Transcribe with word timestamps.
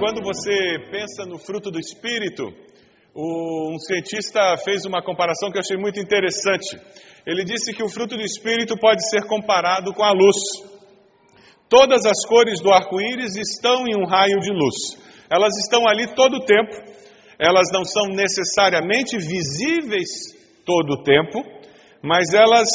Quando 0.00 0.22
você 0.24 0.78
pensa 0.90 1.26
no 1.26 1.36
fruto 1.36 1.70
do 1.70 1.78
Espírito, 1.78 2.44
um 3.14 3.76
cientista 3.78 4.56
fez 4.64 4.86
uma 4.86 5.02
comparação 5.02 5.50
que 5.50 5.58
eu 5.58 5.60
achei 5.60 5.76
muito 5.76 6.00
interessante. 6.00 6.74
Ele 7.26 7.44
disse 7.44 7.74
que 7.74 7.82
o 7.82 7.88
fruto 7.88 8.16
do 8.16 8.22
Espírito 8.22 8.78
pode 8.78 9.06
ser 9.10 9.26
comparado 9.26 9.92
com 9.92 10.02
a 10.02 10.10
luz. 10.10 10.36
Todas 11.68 12.06
as 12.06 12.24
cores 12.26 12.62
do 12.62 12.72
arco-íris 12.72 13.36
estão 13.36 13.84
em 13.86 13.94
um 13.94 14.06
raio 14.06 14.40
de 14.40 14.50
luz. 14.50 14.96
Elas 15.30 15.54
estão 15.58 15.86
ali 15.86 16.14
todo 16.14 16.38
o 16.38 16.44
tempo. 16.46 16.72
Elas 17.38 17.68
não 17.70 17.84
são 17.84 18.06
necessariamente 18.06 19.18
visíveis 19.18 20.08
todo 20.64 20.94
o 20.94 21.02
tempo, 21.02 21.44
mas 22.02 22.32
elas 22.32 22.68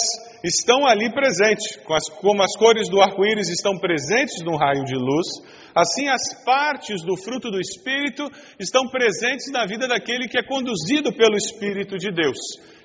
estão 0.48 0.86
ali 0.88 1.12
presentes. 1.12 1.78
Como 2.22 2.42
as 2.42 2.56
cores 2.58 2.90
do 2.90 3.02
arco-íris 3.02 3.50
estão 3.50 3.78
presentes 3.78 4.44
no 4.44 4.56
raio 4.56 4.84
de 4.86 4.96
luz, 4.96 5.28
Assim, 5.76 6.08
as 6.08 6.42
partes 6.46 7.04
do 7.04 7.18
fruto 7.18 7.52
do 7.52 7.60
Espírito 7.60 8.32
estão 8.58 8.88
presentes 8.88 9.52
na 9.52 9.66
vida 9.66 9.90
daquele 9.90 10.26
que 10.26 10.40
é 10.40 10.42
conduzido 10.42 11.12
pelo 11.12 11.36
Espírito 11.36 11.98
de 11.98 12.14
Deus. 12.14 12.38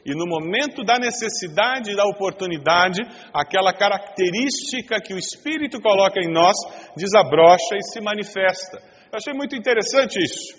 E 0.04 0.10
no 0.12 0.26
momento 0.26 0.82
da 0.82 0.98
necessidade, 0.98 1.94
da 1.94 2.04
oportunidade, 2.04 3.00
aquela 3.32 3.72
característica 3.72 5.00
que 5.00 5.14
o 5.14 5.18
Espírito 5.18 5.80
coloca 5.80 6.18
em 6.18 6.32
nós 6.32 6.56
desabrocha 6.96 7.76
e 7.76 7.92
se 7.92 8.00
manifesta. 8.00 8.82
Eu 9.12 9.18
achei 9.18 9.34
muito 9.34 9.54
interessante 9.54 10.18
isso. 10.18 10.58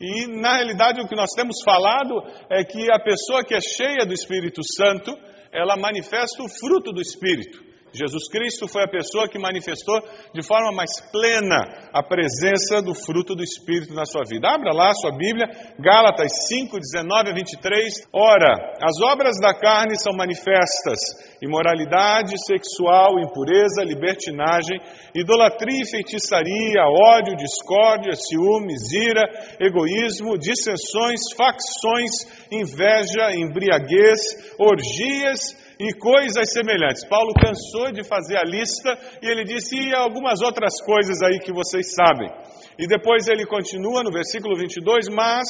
E, 0.00 0.40
na 0.40 0.58
realidade, 0.58 1.00
o 1.00 1.08
que 1.08 1.16
nós 1.16 1.30
temos 1.34 1.56
falado 1.64 2.14
é 2.48 2.62
que 2.62 2.92
a 2.92 3.00
pessoa 3.00 3.42
que 3.42 3.54
é 3.54 3.60
cheia 3.60 4.06
do 4.06 4.14
Espírito 4.14 4.60
Santo, 4.76 5.12
ela 5.52 5.76
manifesta 5.76 6.42
o 6.42 6.48
fruto 6.48 6.92
do 6.92 7.00
Espírito. 7.00 7.71
Jesus 7.92 8.28
Cristo 8.30 8.66
foi 8.66 8.82
a 8.82 8.88
pessoa 8.88 9.28
que 9.28 9.38
manifestou 9.38 10.00
de 10.32 10.42
forma 10.42 10.72
mais 10.72 10.90
plena 11.12 11.60
a 11.92 12.02
presença 12.02 12.80
do 12.80 12.94
fruto 12.94 13.34
do 13.34 13.42
Espírito 13.42 13.92
na 13.92 14.06
sua 14.06 14.22
vida. 14.24 14.48
Abra 14.48 14.72
lá 14.72 14.88
a 14.88 14.94
sua 14.94 15.12
Bíblia, 15.12 15.46
Gálatas 15.78 16.32
5, 16.48 16.78
19 16.78 17.30
a 17.30 17.34
23. 17.34 18.08
Ora, 18.12 18.54
as 18.80 18.98
obras 19.02 19.38
da 19.40 19.52
carne 19.52 19.98
são 19.98 20.16
manifestas: 20.16 20.98
imoralidade 21.42 22.32
sexual, 22.46 23.20
impureza, 23.20 23.84
libertinagem, 23.84 24.80
idolatria 25.14 25.82
e 25.82 25.90
feitiçaria, 25.90 26.88
ódio, 26.88 27.36
discórdia, 27.36 28.16
ciúmes, 28.16 28.90
ira, 28.92 29.22
egoísmo, 29.60 30.38
dissensões, 30.38 31.20
facções, 31.36 32.10
inveja, 32.50 33.36
embriaguez, 33.36 34.56
orgias 34.58 35.60
e 35.82 35.92
coisas 35.94 36.52
semelhantes. 36.52 37.04
Paulo 37.08 37.32
cansou 37.34 37.90
de 37.90 38.06
fazer 38.06 38.36
a 38.36 38.46
lista 38.46 38.96
e 39.20 39.26
ele 39.26 39.42
disse 39.42 39.74
e 39.74 39.92
algumas 39.92 40.40
outras 40.40 40.80
coisas 40.80 41.20
aí 41.22 41.40
que 41.40 41.52
vocês 41.52 41.92
sabem. 41.92 42.30
E 42.78 42.86
depois 42.86 43.26
ele 43.26 43.44
continua 43.44 44.04
no 44.04 44.12
versículo 44.12 44.56
22, 44.56 45.08
mas 45.12 45.48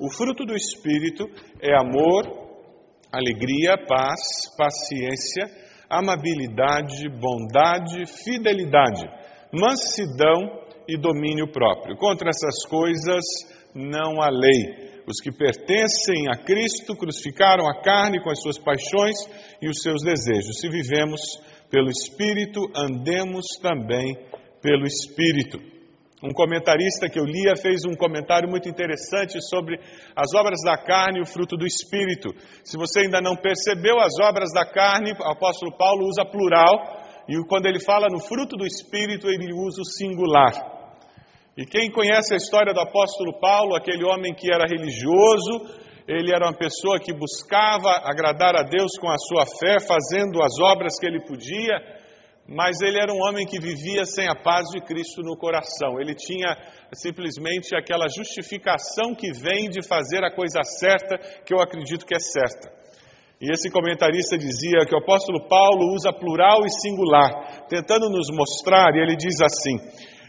o 0.00 0.10
fruto 0.10 0.46
do 0.46 0.54
Espírito 0.54 1.24
é 1.60 1.76
amor, 1.76 2.24
alegria, 3.12 3.76
paz, 3.86 4.20
paciência, 4.56 5.52
amabilidade, 5.90 7.06
bondade, 7.20 8.06
fidelidade, 8.24 9.04
mansidão 9.52 10.64
e 10.88 10.98
domínio 10.98 11.52
próprio. 11.52 11.94
Contra 11.98 12.30
essas 12.30 12.64
coisas 12.70 13.22
não 13.74 14.22
há 14.22 14.28
lei. 14.30 15.02
Os 15.06 15.20
que 15.20 15.30
pertencem 15.30 16.28
a 16.28 16.36
Cristo 16.36 16.96
crucificaram 16.96 17.68
a 17.68 17.82
carne 17.82 18.22
com 18.22 18.30
as 18.30 18.40
suas 18.40 18.58
paixões 18.58 19.16
e 19.60 19.68
os 19.68 19.78
seus 19.82 20.02
desejos. 20.02 20.58
Se 20.60 20.68
vivemos 20.68 21.20
pelo 21.70 21.90
Espírito, 21.90 22.60
andemos 22.74 23.44
também 23.60 24.16
pelo 24.62 24.86
Espírito. 24.86 25.58
Um 26.22 26.32
comentarista 26.32 27.06
que 27.06 27.20
eu 27.20 27.24
lia 27.24 27.54
fez 27.60 27.84
um 27.84 27.94
comentário 27.94 28.48
muito 28.48 28.66
interessante 28.66 29.38
sobre 29.42 29.78
as 30.16 30.32
obras 30.34 30.58
da 30.64 30.78
carne 30.78 31.18
e 31.18 31.22
o 31.22 31.26
fruto 31.26 31.54
do 31.54 31.66
Espírito. 31.66 32.30
Se 32.64 32.78
você 32.78 33.00
ainda 33.00 33.20
não 33.20 33.36
percebeu, 33.36 34.00
as 34.00 34.14
obras 34.22 34.50
da 34.54 34.64
carne, 34.64 35.12
o 35.12 35.30
apóstolo 35.30 35.76
Paulo 35.76 36.08
usa 36.08 36.24
plural, 36.24 37.04
e 37.28 37.36
quando 37.46 37.66
ele 37.66 37.78
fala 37.78 38.06
no 38.10 38.20
fruto 38.20 38.56
do 38.56 38.64
Espírito, 38.64 39.28
ele 39.28 39.52
usa 39.52 39.82
o 39.82 39.84
singular. 39.84 40.83
E 41.56 41.64
quem 41.64 41.88
conhece 41.88 42.34
a 42.34 42.36
história 42.36 42.74
do 42.74 42.80
apóstolo 42.80 43.38
Paulo, 43.38 43.76
aquele 43.76 44.04
homem 44.04 44.34
que 44.34 44.52
era 44.52 44.66
religioso, 44.66 45.84
ele 46.06 46.34
era 46.34 46.46
uma 46.46 46.56
pessoa 46.56 46.98
que 46.98 47.14
buscava 47.14 47.90
agradar 48.02 48.56
a 48.56 48.64
Deus 48.64 48.98
com 48.98 49.08
a 49.08 49.16
sua 49.16 49.46
fé, 49.46 49.78
fazendo 49.78 50.42
as 50.42 50.58
obras 50.60 50.98
que 50.98 51.06
ele 51.06 51.24
podia, 51.24 51.78
mas 52.48 52.80
ele 52.82 52.98
era 52.98 53.12
um 53.12 53.22
homem 53.22 53.46
que 53.46 53.60
vivia 53.60 54.04
sem 54.04 54.28
a 54.28 54.34
paz 54.34 54.66
de 54.70 54.80
Cristo 54.80 55.22
no 55.22 55.36
coração. 55.36 56.00
Ele 56.00 56.14
tinha 56.14 56.58
simplesmente 56.92 57.74
aquela 57.76 58.06
justificação 58.08 59.14
que 59.14 59.30
vem 59.32 59.70
de 59.70 59.80
fazer 59.86 60.24
a 60.24 60.34
coisa 60.34 60.60
certa, 60.64 61.16
que 61.46 61.54
eu 61.54 61.60
acredito 61.60 62.04
que 62.04 62.16
é 62.16 62.20
certa. 62.20 62.68
E 63.40 63.52
esse 63.52 63.70
comentarista 63.70 64.36
dizia 64.36 64.84
que 64.86 64.94
o 64.94 64.98
apóstolo 64.98 65.46
Paulo 65.48 65.94
usa 65.94 66.12
plural 66.12 66.66
e 66.66 66.80
singular, 66.82 67.66
tentando 67.68 68.10
nos 68.10 68.28
mostrar, 68.30 68.94
e 68.94 69.00
ele 69.00 69.16
diz 69.16 69.40
assim: 69.40 69.78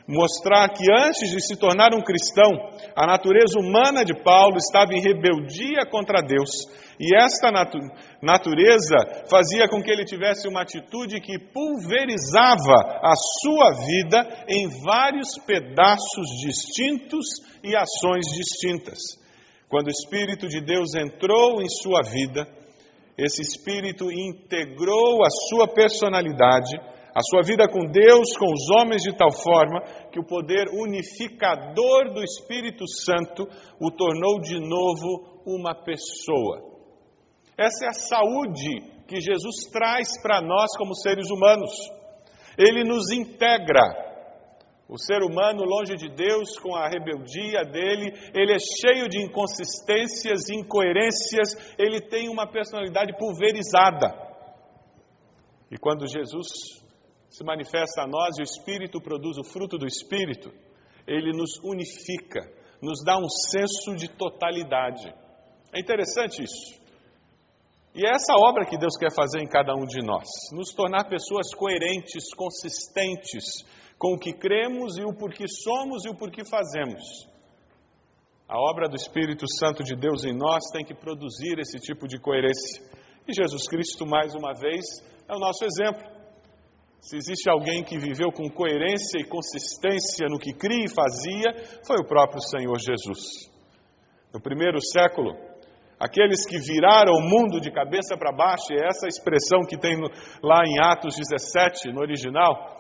mostrar 0.08 0.70
que 0.70 0.84
antes 0.92 1.30
de 1.30 1.42
se 1.42 1.56
tornar 1.56 1.94
um 1.94 2.02
cristão, 2.02 2.52
a 2.96 3.08
natureza 3.08 3.60
humana 3.60 4.04
de 4.06 4.14
Paulo 4.24 4.58
estava 4.58 4.94
em 4.94 5.02
rebeldia 5.02 5.86
contra 5.90 6.22
Deus. 6.22 6.50
E 7.00 7.16
esta 7.16 7.52
natu 7.52 7.78
natureza 8.22 8.96
fazia 9.30 9.68
com 9.68 9.82
que 9.82 9.92
ele 9.92 10.06
tivesse 10.06 10.48
uma 10.48 10.62
atitude 10.62 11.20
que 11.20 11.38
pulverizava 11.52 13.00
a 13.04 13.14
sua 13.42 13.72
vida 13.86 14.46
em 14.48 14.70
vários 14.84 15.38
pedaços 15.46 16.28
distintos 16.42 17.26
e 17.64 17.76
ações 17.76 18.26
distintas. 18.28 19.00
Quando 19.68 19.88
o 19.88 19.92
Espírito 19.92 20.48
de 20.48 20.62
Deus 20.62 20.96
entrou 20.96 21.62
em 21.62 21.68
sua 21.68 22.02
vida, 22.02 22.48
esse 23.18 23.42
Espírito 23.42 24.12
integrou 24.12 25.24
a 25.24 25.30
sua 25.50 25.68
personalidade, 25.68 26.78
a 27.16 27.22
sua 27.22 27.42
vida 27.44 27.66
com 27.70 27.90
Deus, 27.90 28.36
com 28.38 28.52
os 28.52 28.70
homens, 28.76 29.02
de 29.02 29.16
tal 29.16 29.32
forma 29.32 29.80
que 30.12 30.20
o 30.20 30.26
poder 30.26 30.68
unificador 30.68 32.14
do 32.14 32.22
Espírito 32.22 32.84
Santo 32.86 33.48
o 33.80 33.90
tornou 33.90 34.42
de 34.42 34.60
novo 34.60 35.42
uma 35.46 35.74
pessoa. 35.74 36.76
Essa 37.58 37.86
é 37.86 37.88
a 37.88 37.94
saúde 37.94 38.82
que 39.08 39.22
Jesus 39.22 39.72
traz 39.72 40.22
para 40.22 40.42
nós 40.42 40.76
como 40.78 40.94
seres 40.94 41.30
humanos. 41.32 41.72
Ele 42.58 42.84
nos 42.84 43.10
integra, 43.14 43.82
o 44.90 44.98
ser 44.98 45.24
humano, 45.24 45.64
longe 45.64 45.96
de 45.96 46.10
Deus, 46.10 46.60
com 46.60 46.76
a 46.76 46.90
rebeldia 46.90 47.64
dele, 47.64 48.12
ele 48.34 48.52
é 48.52 48.60
cheio 48.60 49.08
de 49.08 49.24
inconsistências, 49.24 50.50
incoerências, 50.50 51.76
ele 51.80 52.02
tem 52.02 52.28
uma 52.28 52.46
personalidade 52.46 53.18
pulverizada. 53.18 54.14
E 55.72 55.78
quando 55.78 56.06
Jesus 56.08 56.85
se 57.30 57.44
manifesta 57.44 58.04
a 58.04 58.08
nós 58.08 58.38
e 58.38 58.42
o 58.42 58.44
Espírito 58.44 59.02
produz 59.02 59.38
o 59.38 59.44
fruto 59.44 59.78
do 59.78 59.86
Espírito, 59.86 60.52
ele 61.08 61.32
nos 61.32 61.58
unifica, 61.64 62.42
nos 62.82 63.04
dá 63.04 63.18
um 63.18 63.30
senso 63.30 63.96
de 63.96 64.08
totalidade. 64.10 65.14
É 65.74 65.80
interessante 65.80 66.44
isso. 66.44 66.86
E 67.94 68.06
é 68.06 68.10
essa 68.10 68.34
obra 68.38 68.66
que 68.66 68.78
Deus 68.78 68.98
quer 68.98 69.12
fazer 69.14 69.42
em 69.42 69.48
cada 69.48 69.74
um 69.74 69.86
de 69.86 70.06
nós, 70.06 70.28
nos 70.52 70.74
tornar 70.74 71.08
pessoas 71.08 71.54
coerentes, 71.56 72.34
consistentes, 72.36 73.64
com 73.98 74.16
o 74.16 74.20
que 74.20 74.34
cremos 74.34 74.98
e 74.98 75.04
o 75.04 75.14
porquê 75.14 75.46
somos 75.48 76.04
e 76.06 76.10
o 76.10 76.16
porquê 76.16 76.44
fazemos. 76.44 77.26
A 78.48 78.60
obra 78.60 78.88
do 78.88 78.96
Espírito 78.96 79.46
Santo 79.58 79.84
de 79.84 79.96
Deus 79.96 80.24
em 80.24 80.38
nós 80.38 80.64
tem 80.72 80.86
que 80.86 80.94
produzir 80.94 81.58
esse 81.58 81.80
tipo 81.80 82.08
de 82.08 82.20
coerência. 82.20 82.84
E 83.28 83.34
Jesus 83.34 83.68
Cristo, 83.68 84.06
mais 84.06 84.36
uma 84.36 84.54
vez, 84.54 84.86
é 85.28 85.36
o 85.36 85.40
nosso 85.40 85.66
exemplo. 85.66 86.15
Se 87.06 87.18
existe 87.18 87.48
alguém 87.48 87.84
que 87.84 88.00
viveu 88.00 88.32
com 88.32 88.50
coerência 88.50 89.20
e 89.20 89.30
consistência 89.30 90.26
no 90.28 90.40
que 90.40 90.52
cria 90.52 90.86
e 90.86 90.90
fazia, 90.90 91.80
foi 91.86 91.98
o 92.02 92.08
próprio 92.08 92.42
Senhor 92.42 92.76
Jesus. 92.80 93.46
No 94.34 94.42
primeiro 94.42 94.82
século, 94.82 95.38
aqueles 96.00 96.48
que 96.48 96.58
viraram 96.58 97.14
o 97.14 97.22
mundo 97.22 97.62
de 97.62 97.70
cabeça 97.70 98.18
para 98.18 98.36
baixo, 98.36 98.74
é 98.74 98.88
essa 98.88 99.06
expressão 99.06 99.60
que 99.70 99.78
tem 99.78 99.96
lá 100.42 100.64
em 100.66 100.80
Atos 100.82 101.16
17, 101.16 101.94
no 101.94 102.02
original, 102.02 102.76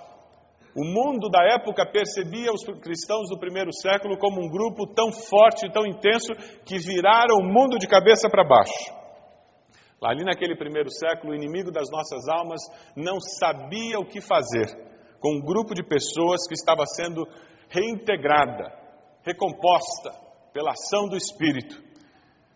o 0.75 0.83
mundo 0.83 1.29
da 1.29 1.43
época 1.53 1.85
percebia 1.85 2.51
os 2.51 2.63
cristãos 2.81 3.29
do 3.29 3.37
primeiro 3.37 3.71
século 3.71 4.17
como 4.17 4.41
um 4.41 4.49
grupo 4.49 4.87
tão 4.87 5.11
forte 5.11 5.71
tão 5.71 5.85
intenso 5.85 6.33
que 6.65 6.79
viraram 6.79 7.37
o 7.37 7.45
mundo 7.45 7.77
de 7.77 7.87
cabeça 7.87 8.27
para 8.27 8.43
baixo. 8.43 9.04
Ali 10.05 10.23
naquele 10.23 10.55
primeiro 10.55 10.89
século, 10.91 11.33
o 11.33 11.35
inimigo 11.35 11.71
das 11.71 11.89
nossas 11.89 12.27
almas 12.27 12.61
não 12.95 13.19
sabia 13.19 13.99
o 13.99 14.05
que 14.05 14.21
fazer 14.21 14.67
com 15.19 15.37
um 15.37 15.41
grupo 15.41 15.73
de 15.73 15.83
pessoas 15.83 16.47
que 16.47 16.53
estava 16.53 16.85
sendo 16.85 17.27
reintegrada, 17.67 18.71
recomposta 19.23 20.11
pela 20.53 20.71
ação 20.71 21.07
do 21.09 21.17
Espírito. 21.17 21.83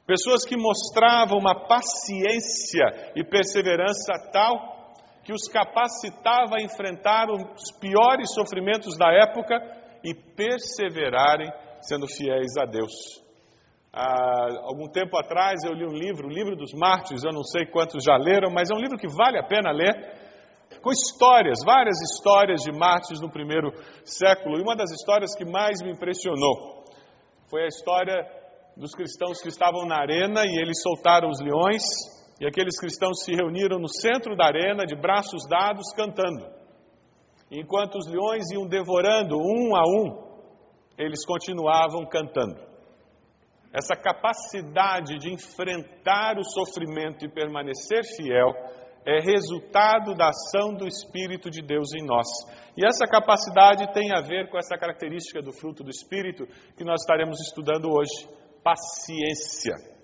Pessoas 0.06 0.46
que 0.46 0.56
mostravam 0.56 1.40
uma 1.40 1.68
paciência 1.68 3.12
e 3.16 3.24
perseverança 3.24 4.14
tal 4.32 4.94
que 5.24 5.34
os 5.34 5.48
capacitava 5.48 6.58
a 6.58 6.64
enfrentar 6.64 7.28
os 7.30 7.72
piores 7.80 8.34
sofrimentos 8.34 8.98
da 8.98 9.12
época 9.12 9.56
e 10.04 10.14
perseverarem 10.14 11.52
sendo 11.82 12.08
fiéis 12.08 12.58
a 12.58 12.66
Deus. 12.66 13.24
Há 13.92 14.68
algum 14.68 14.88
tempo 14.88 15.18
atrás 15.18 15.64
eu 15.66 15.74
li 15.74 15.86
um 15.86 15.98
livro, 15.98 16.28
o 16.28 16.32
Livro 16.32 16.56
dos 16.56 16.72
Mártires, 16.74 17.24
eu 17.24 17.34
não 17.34 17.44
sei 17.44 17.66
quantos 17.66 18.04
já 18.04 18.16
leram, 18.18 18.52
mas 18.52 18.70
é 18.70 18.76
um 18.76 18.80
livro 18.80 18.98
que 18.98 19.08
vale 19.08 19.40
a 19.40 19.44
pena 19.44 19.72
ler, 19.72 19.94
com 20.82 20.92
histórias, 20.92 21.60
várias 21.66 21.98
histórias 22.02 22.62
de 22.62 22.72
mártires 22.72 23.20
no 23.20 23.32
primeiro 23.32 23.72
século. 24.06 24.58
E 24.58 24.62
uma 24.62 24.76
das 24.76 24.92
histórias 24.92 25.36
que 25.36 25.44
mais 25.44 25.82
me 25.82 25.92
impressionou 25.92 26.86
foi 27.50 27.64
a 27.64 27.68
história 27.68 28.16
dos 28.78 28.94
cristãos 28.94 29.42
que 29.42 29.50
estavam 29.50 29.86
na 29.86 29.98
arena 30.00 30.44
e 30.46 30.62
eles 30.62 30.82
soltaram 30.82 31.28
os 31.28 31.40
leões 31.42 31.84
e 32.40 32.46
aqueles 32.46 32.80
cristãos 32.80 33.24
se 33.26 33.34
reuniram 33.34 33.80
no 33.80 33.90
centro 33.90 34.36
da 34.36 34.46
arena, 34.46 34.86
de 34.86 34.96
braços 34.96 35.42
dados, 35.50 35.92
cantando. 35.94 36.46
Enquanto 37.52 37.96
os 37.98 38.08
leões 38.08 38.50
iam 38.54 38.68
devorando 38.68 39.36
um 39.36 39.76
a 39.76 39.82
um, 39.82 40.30
eles 40.98 41.26
continuavam 41.26 42.06
cantando. 42.06 42.69
Essa 43.74 43.96
capacidade 43.96 45.18
de 45.20 45.32
enfrentar 45.32 46.38
o 46.38 46.44
sofrimento 46.44 47.26
e 47.26 47.30
permanecer 47.30 48.04
fiel 48.16 48.52
é 49.06 49.22
resultado 49.22 50.16
da 50.16 50.30
ação 50.30 50.74
do 50.74 50.88
Espírito 50.88 51.50
de 51.50 51.62
Deus 51.62 51.94
em 51.94 52.06
nós. 52.06 52.28
E 52.76 52.86
essa 52.86 53.06
capacidade 53.06 53.94
tem 53.94 54.12
a 54.12 54.22
ver 54.22 54.50
com 54.50 54.58
essa 54.58 54.78
característica 54.78 55.42
do 55.42 55.54
fruto 55.54 55.84
do 55.84 55.90
Espírito 55.90 56.46
que 56.76 56.84
nós 56.84 57.02
estaremos 57.02 57.40
estudando 57.40 57.90
hoje: 57.90 58.28
paciência 58.64 60.00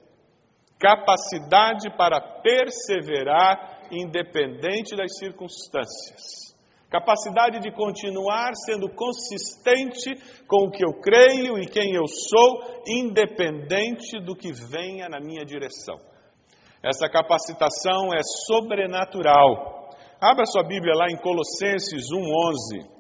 capacidade 0.80 1.90
para 1.98 2.42
perseverar 2.42 3.88
independente 3.92 4.96
das 4.96 5.18
circunstâncias, 5.18 6.55
capacidade 7.00 7.60
de 7.60 7.72
continuar 7.72 8.52
sendo 8.66 8.88
consistente 8.90 10.16
com 10.48 10.68
o 10.68 10.72
que 10.72 10.86
eu 10.86 10.94
creio 11.02 11.58
e 11.60 11.68
quem 11.68 11.94
eu 11.94 12.08
sou, 12.08 12.82
independente 12.88 14.20
do 14.24 14.36
que 14.36 14.54
venha 14.54 15.10
na 15.10 15.20
minha 15.20 15.44
direção. 15.44 15.98
Essa 16.82 17.10
capacitação 17.10 18.14
é 18.14 18.22
sobrenatural. 18.48 19.90
Abra 20.22 20.46
sua 20.46 20.64
Bíblia 20.64 20.94
lá 20.96 21.08
em 21.10 21.18
Colossenses 21.18 22.06
1:11. 22.12 22.95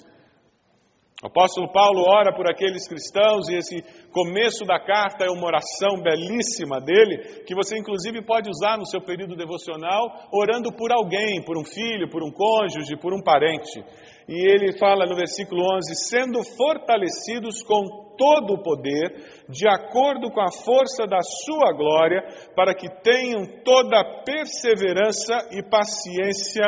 O 1.24 1.28
apóstolo 1.28 1.72
Paulo 1.72 2.04
ora 2.06 2.36
por 2.36 2.46
aqueles 2.46 2.90
cristãos 2.90 3.48
e 3.48 3.56
esse 3.56 3.82
começo 4.12 4.66
da 4.66 4.78
carta 4.78 5.24
é 5.24 5.30
uma 5.30 5.48
oração 5.48 6.02
belíssima 6.04 6.82
dele, 6.82 7.42
que 7.48 7.56
você 7.56 7.78
inclusive 7.78 8.22
pode 8.26 8.50
usar 8.50 8.78
no 8.78 8.86
seu 8.86 9.00
período 9.00 9.34
devocional, 9.34 10.28
orando 10.30 10.76
por 10.76 10.92
alguém, 10.92 11.42
por 11.46 11.58
um 11.58 11.64
filho, 11.64 12.10
por 12.10 12.22
um 12.22 12.30
cônjuge, 12.30 12.98
por 13.00 13.14
um 13.14 13.24
parente. 13.24 13.82
E 14.28 14.36
ele 14.36 14.78
fala 14.78 15.06
no 15.06 15.16
versículo 15.16 15.64
11: 15.78 15.96
sendo 16.10 16.44
fortalecidos 16.44 17.64
com 17.64 18.14
todo 18.18 18.56
o 18.56 18.62
poder, 18.62 19.46
de 19.48 19.70
acordo 19.70 20.30
com 20.32 20.42
a 20.42 20.52
força 20.52 21.08
da 21.08 21.22
sua 21.22 21.72
glória, 21.72 22.24
para 22.58 22.76
que 22.76 22.90
tenham 23.02 23.64
toda 23.64 24.02
a 24.02 24.24
perseverança 24.26 25.48
e 25.54 25.64
paciência 25.64 26.66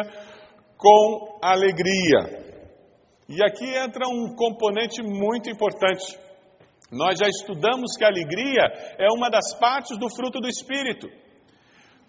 com 0.78 1.38
alegria. 1.42 2.47
E 3.30 3.44
aqui 3.44 3.66
entra 3.76 4.08
um 4.08 4.34
componente 4.36 5.02
muito 5.04 5.50
importante. 5.50 6.18
Nós 6.92 7.20
já 7.20 7.28
estudamos 7.28 7.98
que 7.98 8.06
a 8.06 8.08
alegria 8.08 8.64
é 8.98 9.08
uma 9.12 9.30
das 9.30 9.54
partes 9.60 9.98
do 9.98 10.10
fruto 10.10 10.40
do 10.40 10.48
Espírito. 10.48 11.08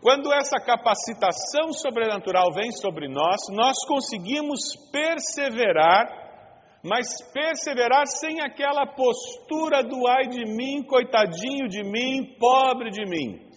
Quando 0.00 0.32
essa 0.32 0.60
capacitação 0.60 1.72
sobrenatural 1.72 2.52
vem 2.54 2.70
sobre 2.70 3.08
nós, 3.08 3.40
nós 3.50 3.76
conseguimos 3.88 4.60
perseverar, 4.92 6.06
mas 6.84 7.08
perseverar 7.32 8.06
sem 8.06 8.40
aquela 8.40 8.86
postura 8.86 9.82
do 9.82 10.06
ai 10.06 10.28
de 10.28 10.44
mim, 10.44 10.84
coitadinho 10.84 11.68
de 11.68 11.82
mim, 11.82 12.36
pobre 12.38 12.90
de 12.90 13.04
mim. 13.04 13.47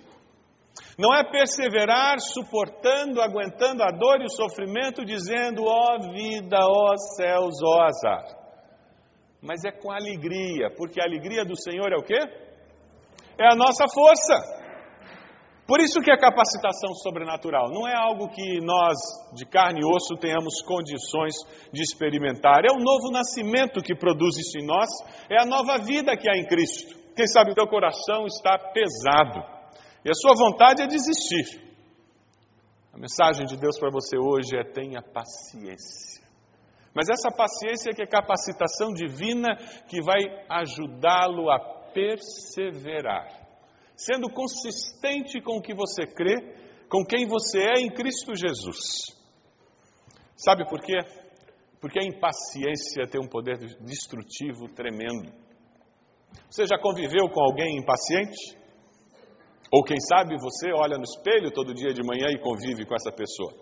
Não 1.01 1.15
é 1.15 1.23
perseverar 1.23 2.19
suportando, 2.19 3.19
aguentando 3.19 3.81
a 3.81 3.89
dor 3.89 4.21
e 4.21 4.25
o 4.25 4.29
sofrimento, 4.29 5.03
dizendo, 5.03 5.63
ó 5.65 5.95
oh 5.95 6.13
vida, 6.13 6.59
ó 6.61 6.91
oh 6.93 6.97
céus, 7.17 7.55
ó 7.63 7.77
oh 7.77 7.81
azar. 7.81 8.23
Mas 9.41 9.65
é 9.65 9.71
com 9.71 9.91
alegria, 9.91 10.69
porque 10.77 11.01
a 11.01 11.05
alegria 11.05 11.43
do 11.43 11.59
Senhor 11.59 11.91
é 11.91 11.97
o 11.97 12.03
quê? 12.03 12.19
É 13.35 13.51
a 13.51 13.55
nossa 13.55 13.85
força. 13.91 14.61
Por 15.65 15.81
isso 15.81 16.01
que 16.01 16.11
é 16.11 16.17
capacitação 16.17 16.93
sobrenatural 17.01 17.71
não 17.71 17.87
é 17.87 17.95
algo 17.95 18.29
que 18.29 18.59
nós, 18.61 18.97
de 19.33 19.45
carne 19.47 19.79
e 19.81 19.85
osso, 19.85 20.19
tenhamos 20.19 20.61
condições 20.61 21.33
de 21.73 21.81
experimentar. 21.81 22.59
É 22.63 22.71
o 22.71 22.77
novo 22.77 23.09
nascimento 23.11 23.81
que 23.81 23.95
produz 23.95 24.37
isso 24.37 24.59
em 24.59 24.67
nós, 24.67 24.89
é 25.31 25.41
a 25.41 25.47
nova 25.47 25.79
vida 25.79 26.15
que 26.15 26.29
há 26.29 26.37
em 26.37 26.45
Cristo. 26.45 26.95
Quem 27.15 27.25
sabe 27.25 27.53
o 27.53 27.55
teu 27.55 27.65
coração 27.65 28.27
está 28.27 28.55
pesado. 28.71 29.60
E 30.03 30.09
a 30.09 30.13
sua 30.13 30.33
vontade 30.35 30.81
é 30.81 30.87
desistir. 30.87 31.61
A 32.93 32.97
mensagem 32.97 33.45
de 33.45 33.55
Deus 33.55 33.77
para 33.79 33.89
você 33.91 34.17
hoje 34.17 34.57
é 34.57 34.63
tenha 34.63 35.01
paciência. 35.01 36.21
Mas 36.93 37.07
essa 37.09 37.29
paciência 37.31 37.93
que 37.93 38.03
é 38.03 38.05
capacitação 38.05 38.91
divina 38.93 39.55
que 39.87 40.01
vai 40.01 40.19
ajudá-lo 40.49 41.49
a 41.49 41.59
perseverar, 41.93 43.27
sendo 43.95 44.29
consistente 44.29 45.41
com 45.41 45.57
o 45.57 45.61
que 45.61 45.73
você 45.73 46.05
crê, 46.05 46.35
com 46.89 47.05
quem 47.05 47.25
você 47.27 47.59
é 47.59 47.79
em 47.79 47.89
Cristo 47.89 48.35
Jesus. 48.35 49.15
Sabe 50.35 50.67
por 50.67 50.81
quê? 50.81 50.97
Porque 51.79 51.99
a 51.99 52.05
impaciência 52.05 53.07
tem 53.09 53.21
um 53.21 53.29
poder 53.29 53.57
destrutivo 53.79 54.67
tremendo. 54.73 55.31
Você 56.49 56.65
já 56.65 56.77
conviveu 56.77 57.29
com 57.29 57.41
alguém 57.41 57.77
impaciente? 57.77 58.60
Ou 59.71 59.83
quem 59.83 59.97
sabe 60.01 60.35
você 60.37 60.71
olha 60.73 60.97
no 60.97 61.03
espelho 61.03 61.51
todo 61.51 61.73
dia 61.73 61.93
de 61.93 62.03
manhã 62.03 62.27
e 62.29 62.41
convive 62.41 62.85
com 62.85 62.93
essa 62.93 63.11
pessoa. 63.11 63.53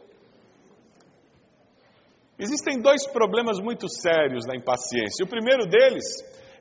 Existem 2.40 2.82
dois 2.82 3.06
problemas 3.08 3.60
muito 3.60 3.88
sérios 3.88 4.46
na 4.48 4.56
impaciência. 4.56 5.26
O 5.26 5.30
primeiro 5.30 5.68
deles 5.68 6.06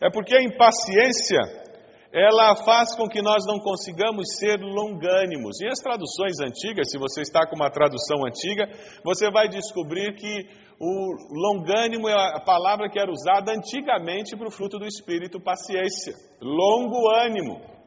é 0.00 0.10
porque 0.10 0.34
a 0.34 0.42
impaciência 0.42 1.38
ela 2.12 2.56
faz 2.64 2.96
com 2.96 3.06
que 3.06 3.22
nós 3.22 3.44
não 3.46 3.58
consigamos 3.58 4.36
ser 4.38 4.58
longânimos. 4.60 5.60
E 5.60 5.68
as 5.68 5.78
traduções 5.78 6.40
antigas, 6.40 6.90
se 6.90 6.98
você 6.98 7.20
está 7.20 7.46
com 7.46 7.54
uma 7.54 7.70
tradução 7.70 8.26
antiga, 8.26 8.66
você 9.04 9.30
vai 9.30 9.48
descobrir 9.48 10.14
que 10.14 10.48
o 10.80 11.14
longânimo 11.30 12.08
é 12.08 12.14
a 12.14 12.40
palavra 12.40 12.88
que 12.88 12.98
era 12.98 13.10
usada 13.10 13.52
antigamente 13.52 14.36
para 14.36 14.48
o 14.48 14.50
fruto 14.50 14.78
do 14.78 14.86
espírito, 14.86 15.40
paciência. 15.40 16.14
Longo 16.40 17.08
ânimo. 17.14 17.77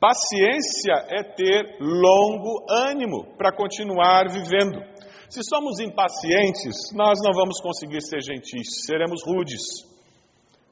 Paciência 0.00 0.94
é 1.10 1.22
ter 1.22 1.76
longo 1.78 2.64
ânimo 2.70 3.36
para 3.36 3.54
continuar 3.54 4.24
vivendo. 4.32 4.80
Se 5.28 5.42
somos 5.44 5.78
impacientes, 5.78 6.74
nós 6.94 7.18
não 7.22 7.34
vamos 7.34 7.60
conseguir 7.60 8.00
ser 8.00 8.22
gentis, 8.22 8.86
seremos 8.86 9.20
rudes. 9.22 9.60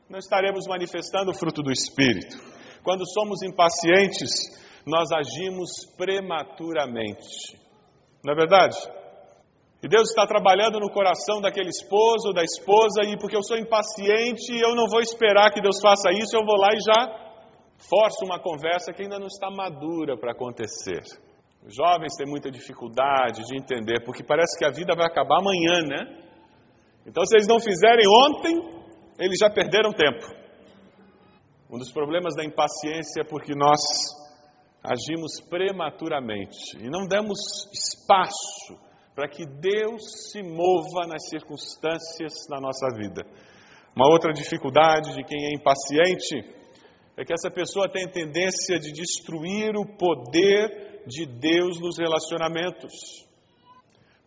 Não 0.09 0.19
estaremos 0.19 0.67
manifestando 0.67 1.31
o 1.31 1.35
fruto 1.35 1.63
do 1.63 1.71
espírito. 1.71 2.39
Quando 2.83 3.05
somos 3.13 3.43
impacientes, 3.43 4.31
nós 4.87 5.11
agimos 5.13 5.69
prematuramente. 5.99 7.61
Não 8.25 8.33
é 8.33 8.35
verdade? 8.35 8.79
E 9.83 9.89
Deus 9.89 10.09
está 10.09 10.27
trabalhando 10.27 10.81
no 10.81 10.91
coração 10.91 11.43
daquele 11.43 11.69
esposo, 11.69 12.33
da 12.33 12.43
esposa, 12.43 13.03
e 13.05 13.19
porque 13.19 13.37
eu 13.37 13.43
sou 13.43 13.59
impaciente, 13.59 14.59
eu 14.59 14.75
não 14.75 14.89
vou 14.89 15.03
esperar 15.03 15.53
que 15.53 15.61
Deus 15.61 15.79
faça 15.83 16.11
isso, 16.13 16.35
eu 16.35 16.47
vou 16.47 16.57
lá 16.57 16.69
e 16.73 16.81
já 16.81 17.28
forço 17.79 18.25
uma 18.25 18.41
conversa 18.41 18.93
que 18.93 19.03
ainda 19.03 19.19
não 19.19 19.27
está 19.27 19.51
madura 19.51 20.17
para 20.19 20.33
acontecer. 20.33 21.03
Os 21.65 21.75
jovens 21.75 22.15
têm 22.17 22.27
muita 22.27 22.51
dificuldade 22.51 23.45
de 23.45 23.57
entender, 23.57 24.05
porque 24.05 24.23
parece 24.23 24.59
que 24.59 24.65
a 24.65 24.71
vida 24.71 24.95
vai 24.95 25.07
acabar 25.07 25.39
amanhã, 25.39 25.83
né? 25.87 26.25
Então, 27.07 27.25
se 27.25 27.37
eles 27.37 27.49
não 27.49 27.59
fizerem 27.61 28.05
ontem, 28.07 28.55
eles 29.19 29.39
já 29.41 29.51
perderam 29.51 29.93
tempo. 29.93 30.27
Um 31.71 31.79
dos 31.79 31.93
problemas 31.93 32.35
da 32.35 32.45
impaciência 32.45 33.23
é 33.23 33.25
porque 33.25 33.55
nós 33.55 33.81
agimos 34.83 35.41
prematuramente 35.49 36.79
e 36.79 36.89
não 36.89 37.07
damos 37.07 37.39
espaço 37.73 38.89
para 39.15 39.29
que 39.29 39.45
Deus 39.45 40.31
se 40.31 40.43
mova 40.43 41.07
nas 41.09 41.29
circunstâncias 41.29 42.47
da 42.49 42.61
nossa 42.61 42.87
vida. 42.97 43.27
Uma 43.95 44.09
outra 44.11 44.33
dificuldade 44.33 45.15
de 45.15 45.25
quem 45.25 45.45
é 45.45 45.57
impaciente 45.57 46.57
é 47.19 47.25
que 47.25 47.33
essa 47.33 47.51
pessoa 47.51 47.91
tem 47.91 48.09
tendência 48.09 48.79
de 48.79 48.93
destruir 48.93 49.77
o 49.77 49.85
poder 49.85 51.03
de 51.05 51.27
Deus 51.27 51.81
nos 51.81 51.99
relacionamentos. 51.99 52.93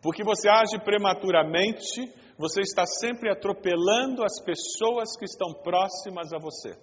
Porque 0.01 0.25
você 0.25 0.49
age 0.49 0.77
prematuramente, 0.83 2.11
você 2.37 2.59
está 2.59 2.85
sempre 2.85 3.31
atropelando 3.31 4.25
as 4.25 4.43
pessoas 4.43 5.15
que 5.17 5.23
estão 5.23 5.53
próximas 5.63 6.33
a 6.33 6.37
você. 6.37 6.77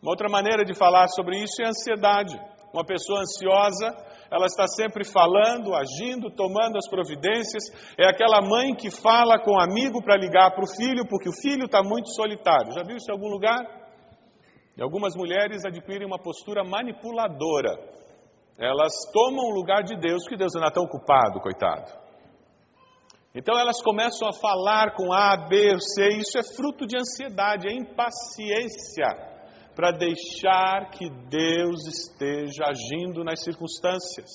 Uma 0.00 0.12
outra 0.12 0.30
maneira 0.30 0.64
de 0.64 0.74
falar 0.74 1.06
sobre 1.08 1.36
isso 1.36 1.60
é 1.60 1.66
a 1.66 1.68
ansiedade. 1.68 2.40
Uma 2.72 2.84
pessoa 2.84 3.20
ansiosa 3.20 3.94
ela 4.30 4.46
está 4.46 4.64
sempre 4.68 5.04
falando, 5.04 5.74
agindo, 5.74 6.30
tomando 6.30 6.78
as 6.78 6.88
providências. 6.88 7.64
É 7.98 8.08
aquela 8.08 8.40
mãe 8.40 8.74
que 8.74 8.88
fala 8.88 9.38
com 9.40 9.52
um 9.52 9.60
amigo 9.60 10.00
para 10.02 10.16
ligar 10.16 10.52
para 10.52 10.62
o 10.62 10.76
filho, 10.76 11.04
porque 11.08 11.28
o 11.28 11.42
filho 11.42 11.64
está 11.66 11.82
muito 11.82 12.08
solitário. 12.14 12.72
Já 12.72 12.84
viu 12.84 12.96
isso 12.96 13.10
em 13.10 13.14
algum 13.14 13.28
lugar? 13.28 13.79
E 14.80 14.82
algumas 14.82 15.14
mulheres 15.14 15.62
adquirem 15.66 16.06
uma 16.06 16.18
postura 16.18 16.64
manipuladora. 16.64 17.76
Elas 18.56 18.94
tomam 19.12 19.44
o 19.50 19.54
lugar 19.54 19.82
de 19.82 19.94
Deus, 20.00 20.26
que 20.26 20.38
Deus 20.38 20.54
não 20.54 20.62
está 20.62 20.72
tão 20.72 20.84
ocupado, 20.84 21.38
coitado. 21.38 21.92
Então 23.34 23.58
elas 23.58 23.82
começam 23.82 24.26
a 24.26 24.32
falar 24.32 24.94
com 24.94 25.12
A, 25.12 25.36
B, 25.36 25.78
C, 25.78 26.08
isso 26.16 26.38
é 26.38 26.42
fruto 26.56 26.86
de 26.86 26.96
ansiedade, 26.96 27.68
é 27.68 27.74
impaciência 27.74 29.28
para 29.76 29.92
deixar 29.92 30.90
que 30.90 31.10
Deus 31.28 31.86
esteja 31.86 32.64
agindo 32.64 33.22
nas 33.22 33.44
circunstâncias. 33.44 34.30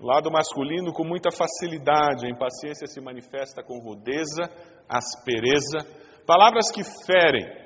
O 0.00 0.06
lado 0.06 0.30
masculino, 0.30 0.94
com 0.94 1.04
muita 1.04 1.30
facilidade, 1.30 2.26
a 2.26 2.30
impaciência 2.30 2.86
se 2.86 3.02
manifesta 3.02 3.62
com 3.62 3.80
rudeza, 3.80 4.50
aspereza, 4.88 5.86
palavras 6.26 6.72
que 6.72 6.82
ferem. 7.04 7.59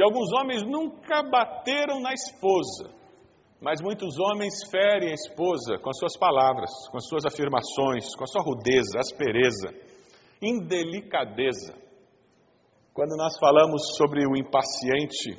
E 0.00 0.02
alguns 0.02 0.32
homens 0.32 0.62
nunca 0.62 1.22
bateram 1.22 2.00
na 2.00 2.14
esposa, 2.14 2.90
mas 3.60 3.82
muitos 3.82 4.18
homens 4.18 4.54
ferem 4.70 5.10
a 5.10 5.12
esposa 5.12 5.76
com 5.78 5.90
as 5.90 5.98
suas 5.98 6.16
palavras, 6.16 6.70
com 6.90 6.96
as 6.96 7.06
suas 7.06 7.26
afirmações, 7.26 8.16
com 8.16 8.24
a 8.24 8.26
sua 8.26 8.42
rudeza, 8.42 8.98
aspereza, 8.98 9.68
indelicadeza. 10.40 11.74
Quando 12.94 13.14
nós 13.14 13.38
falamos 13.38 13.94
sobre 13.98 14.26
o 14.26 14.34
impaciente, 14.38 15.36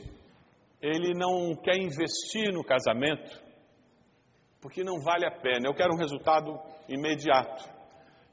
ele 0.79 1.15
não 1.15 1.55
quer 1.55 1.77
investir 1.81 2.53
no 2.53 2.63
casamento 2.63 3.41
porque 4.61 4.83
não 4.83 5.01
vale 5.01 5.25
a 5.25 5.31
pena. 5.31 5.67
Eu 5.67 5.73
quero 5.73 5.95
um 5.95 5.97
resultado 5.97 6.55
imediato. 6.87 7.67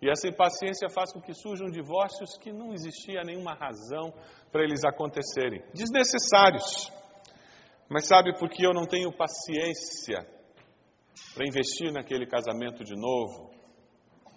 E 0.01 0.09
essa 0.09 0.29
impaciência 0.29 0.89
faz 0.89 1.13
com 1.13 1.21
que 1.21 1.35
surjam 1.35 1.69
divórcios 1.71 2.39
que 2.39 2.53
não 2.53 2.73
existia 2.73 3.23
nenhuma 3.25 3.55
razão 3.55 4.13
para 4.53 4.63
eles 4.63 4.85
acontecerem. 4.85 5.63
Desnecessários. 5.75 6.93
Mas 7.91 8.07
sabe 8.07 8.39
por 8.39 8.49
que 8.49 8.65
eu 8.65 8.73
não 8.73 8.87
tenho 8.87 9.11
paciência 9.11 10.25
para 11.35 11.47
investir 11.47 11.93
naquele 11.93 12.27
casamento 12.27 12.85
de 12.85 12.95
novo? 12.95 13.51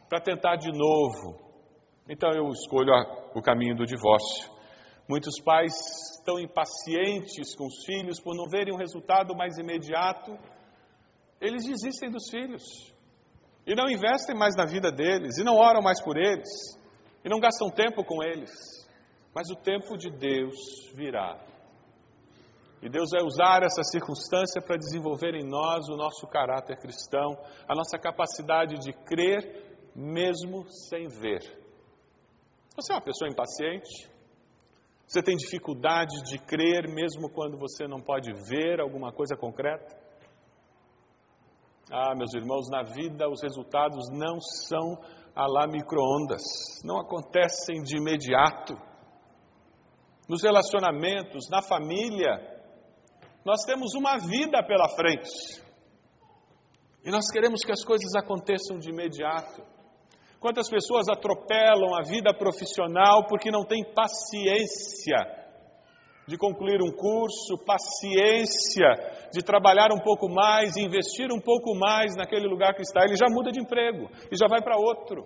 Para 0.10 0.20
tentar 0.20 0.56
de 0.56 0.72
novo. 0.72 1.39
Então 2.10 2.32
eu 2.32 2.48
escolho 2.50 2.91
o 3.36 3.41
caminho 3.41 3.75
do 3.75 3.86
divórcio. 3.86 4.50
Muitos 5.08 5.39
pais 5.44 5.74
estão 6.18 6.39
impacientes 6.39 7.56
com 7.56 7.68
os 7.68 7.86
filhos 7.86 8.20
por 8.20 8.36
não 8.36 8.50
verem 8.50 8.74
um 8.74 8.77
resultado 8.77 9.36
mais 9.36 9.58
imediato. 9.60 10.32
Eles 11.39 11.65
desistem 11.65 12.10
dos 12.10 12.30
filhos 12.32 12.90
e 13.65 13.75
não 13.75 13.89
investem 13.89 14.36
mais 14.36 14.56
na 14.56 14.65
vida 14.65 14.91
deles, 14.91 15.38
e 15.38 15.44
não 15.44 15.56
oram 15.56 15.82
mais 15.82 16.01
por 16.01 16.18
eles, 16.18 16.50
e 17.24 17.30
não 17.30 17.39
gastam 17.39 17.70
tempo 17.70 18.03
com 18.03 18.24
eles. 18.24 18.51
Mas 19.34 19.50
o 19.50 19.56
tempo 19.56 19.98
de 19.98 20.10
Deus 20.10 20.91
virá. 20.94 21.39
E 22.82 22.89
Deus 22.89 23.12
vai 23.12 23.24
usar 23.24 23.62
essa 23.63 23.84
circunstância 23.84 24.62
para 24.62 24.75
desenvolver 24.75 25.36
em 25.36 25.48
nós 25.48 25.88
o 25.88 25.96
nosso 25.96 26.27
caráter 26.27 26.77
cristão, 26.77 27.38
a 27.68 27.75
nossa 27.75 27.98
capacidade 27.98 28.80
de 28.80 28.91
crer 28.91 29.77
mesmo 29.96 30.65
sem 30.89 31.08
ver. 31.08 31.41
Você 32.75 32.91
é 32.91 32.96
uma 32.96 33.01
pessoa 33.01 33.30
impaciente? 33.30 34.10
Você 35.06 35.22
tem 35.22 35.36
dificuldade 35.36 36.24
de 36.24 36.39
crer 36.39 36.88
mesmo 36.88 37.30
quando 37.30 37.58
você 37.58 37.86
não 37.88 38.01
pode 38.01 38.32
ver 38.50 38.80
alguma 38.80 39.12
coisa 39.12 39.36
concreta? 39.36 40.00
Ah, 41.93 42.15
meus 42.15 42.33
irmãos, 42.33 42.69
na 42.69 42.83
vida 42.83 43.29
os 43.29 43.41
resultados 43.43 44.10
não 44.12 44.39
são 44.39 44.98
a 45.36 45.45
lá 45.45 45.67
micro-ondas, 45.67 46.41
não 46.86 46.98
acontecem 46.98 47.83
de 47.83 47.98
imediato. 47.98 48.77
Nos 50.29 50.41
relacionamentos, 50.41 51.50
na 51.50 51.62
família, 51.62 52.31
nós 53.43 53.65
temos 53.65 53.93
uma 53.93 54.17
vida 54.17 54.63
pela 54.63 54.88
frente. 54.95 55.62
E 57.03 57.12
nós 57.12 57.29
queremos 57.29 57.60
que 57.60 57.74
as 57.74 57.83
coisas 57.83 58.15
aconteçam 58.15 58.79
de 58.79 58.89
imediato. 58.89 59.62
Quantas 60.39 60.69
pessoas 60.69 61.10
atropelam 61.10 61.93
a 61.93 62.03
vida 62.03 62.33
profissional 62.33 63.27
porque 63.27 63.51
não 63.51 63.65
têm 63.65 63.83
paciência 63.93 65.40
de 66.28 66.38
concluir 66.38 66.82
um 66.82 66.92
curso, 66.92 67.58
paciência 67.66 69.30
de 69.34 69.42
trabalhar 69.44 69.92
um 69.92 70.00
pouco 70.00 70.30
mais, 70.30 70.78
investir 70.78 71.32
um 71.32 71.40
pouco 71.40 71.75
mais 71.75 72.16
naquele 72.16 72.48
lugar 72.48 72.74
que 72.74 72.82
está. 72.82 73.04
Ele 73.04 73.16
já 73.16 73.28
muda 73.30 73.51
de 73.51 73.60
emprego 73.60 74.10
e 74.32 74.36
já 74.36 74.48
vai 74.48 74.62
para 74.62 74.78
outro. 74.78 75.25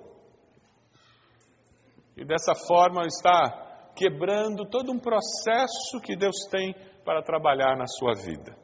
E 2.18 2.26
dessa 2.26 2.54
forma 2.68 3.06
está 3.06 3.92
quebrando 3.96 4.66
todo 4.70 4.92
um 4.92 5.00
processo 5.00 6.00
que 6.04 6.16
Deus 6.16 6.36
tem 6.50 6.74
para 7.04 7.22
trabalhar 7.22 7.78
na 7.78 7.88
sua 7.88 8.14
vida. 8.14 8.56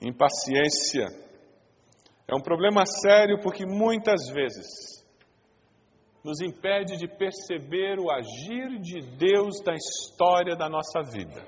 Impaciência 0.00 1.06
é 2.28 2.34
um 2.34 2.42
problema 2.42 2.84
sério 2.86 3.40
porque 3.40 3.64
muitas 3.64 4.28
vezes 4.32 5.01
nos 6.24 6.40
impede 6.40 6.96
de 6.96 7.08
perceber 7.08 7.98
o 7.98 8.10
agir 8.10 8.78
de 8.80 9.00
Deus 9.16 9.60
na 9.64 9.74
história 9.74 10.54
da 10.54 10.68
nossa 10.68 11.02
vida. 11.02 11.42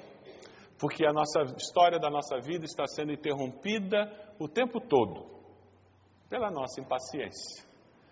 Porque 0.78 1.07
a 1.07 1.12
nossa 1.12 1.43
história 1.57 1.99
da 1.99 2.11
nossa 2.11 2.38
vida 2.40 2.64
está 2.64 2.85
sendo 2.87 3.12
interrompida 3.12 4.11
o 4.38 4.49
tempo 4.49 4.81
todo 4.81 5.33
pela 6.28 6.50
nossa 6.50 6.81
impaciência, 6.81 7.64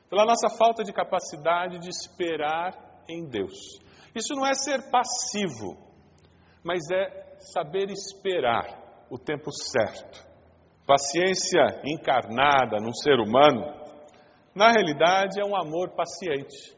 pela 0.08 0.24
nossa 0.24 0.48
falta 0.56 0.84
de 0.84 0.92
capacidade 0.92 1.78
de 1.80 1.88
esperar 1.88 3.02
em 3.08 3.28
Deus. 3.28 3.80
Isso 4.14 4.34
não 4.34 4.46
é 4.46 4.54
ser 4.54 4.90
passivo, 4.90 5.76
mas 6.62 6.80
é 6.92 7.36
saber 7.40 7.90
esperar 7.90 9.06
o 9.10 9.18
tempo 9.18 9.50
certo. 9.50 10.30
paciência 10.86 11.82
encarnada 11.84 12.76
num 12.80 12.92
ser 12.92 13.18
humano, 13.18 13.81
na 14.54 14.70
realidade 14.70 15.40
é 15.40 15.44
um 15.44 15.56
amor 15.56 15.90
paciente. 15.94 16.76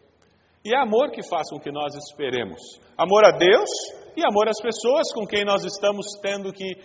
E 0.65 0.75
é 0.75 0.81
amor 0.81 1.11
que 1.11 1.23
faz 1.29 1.51
com 1.51 1.59
que 1.59 1.71
nós 1.71 1.95
esperemos. 1.95 2.61
Amor 2.97 3.25
a 3.25 3.37
Deus 3.37 3.69
e 4.17 4.23
amor 4.25 4.49
às 4.49 4.61
pessoas 4.61 5.13
com 5.13 5.27
quem 5.27 5.45
nós 5.45 5.65
estamos 5.65 6.07
tendo 6.23 6.53
que 6.53 6.77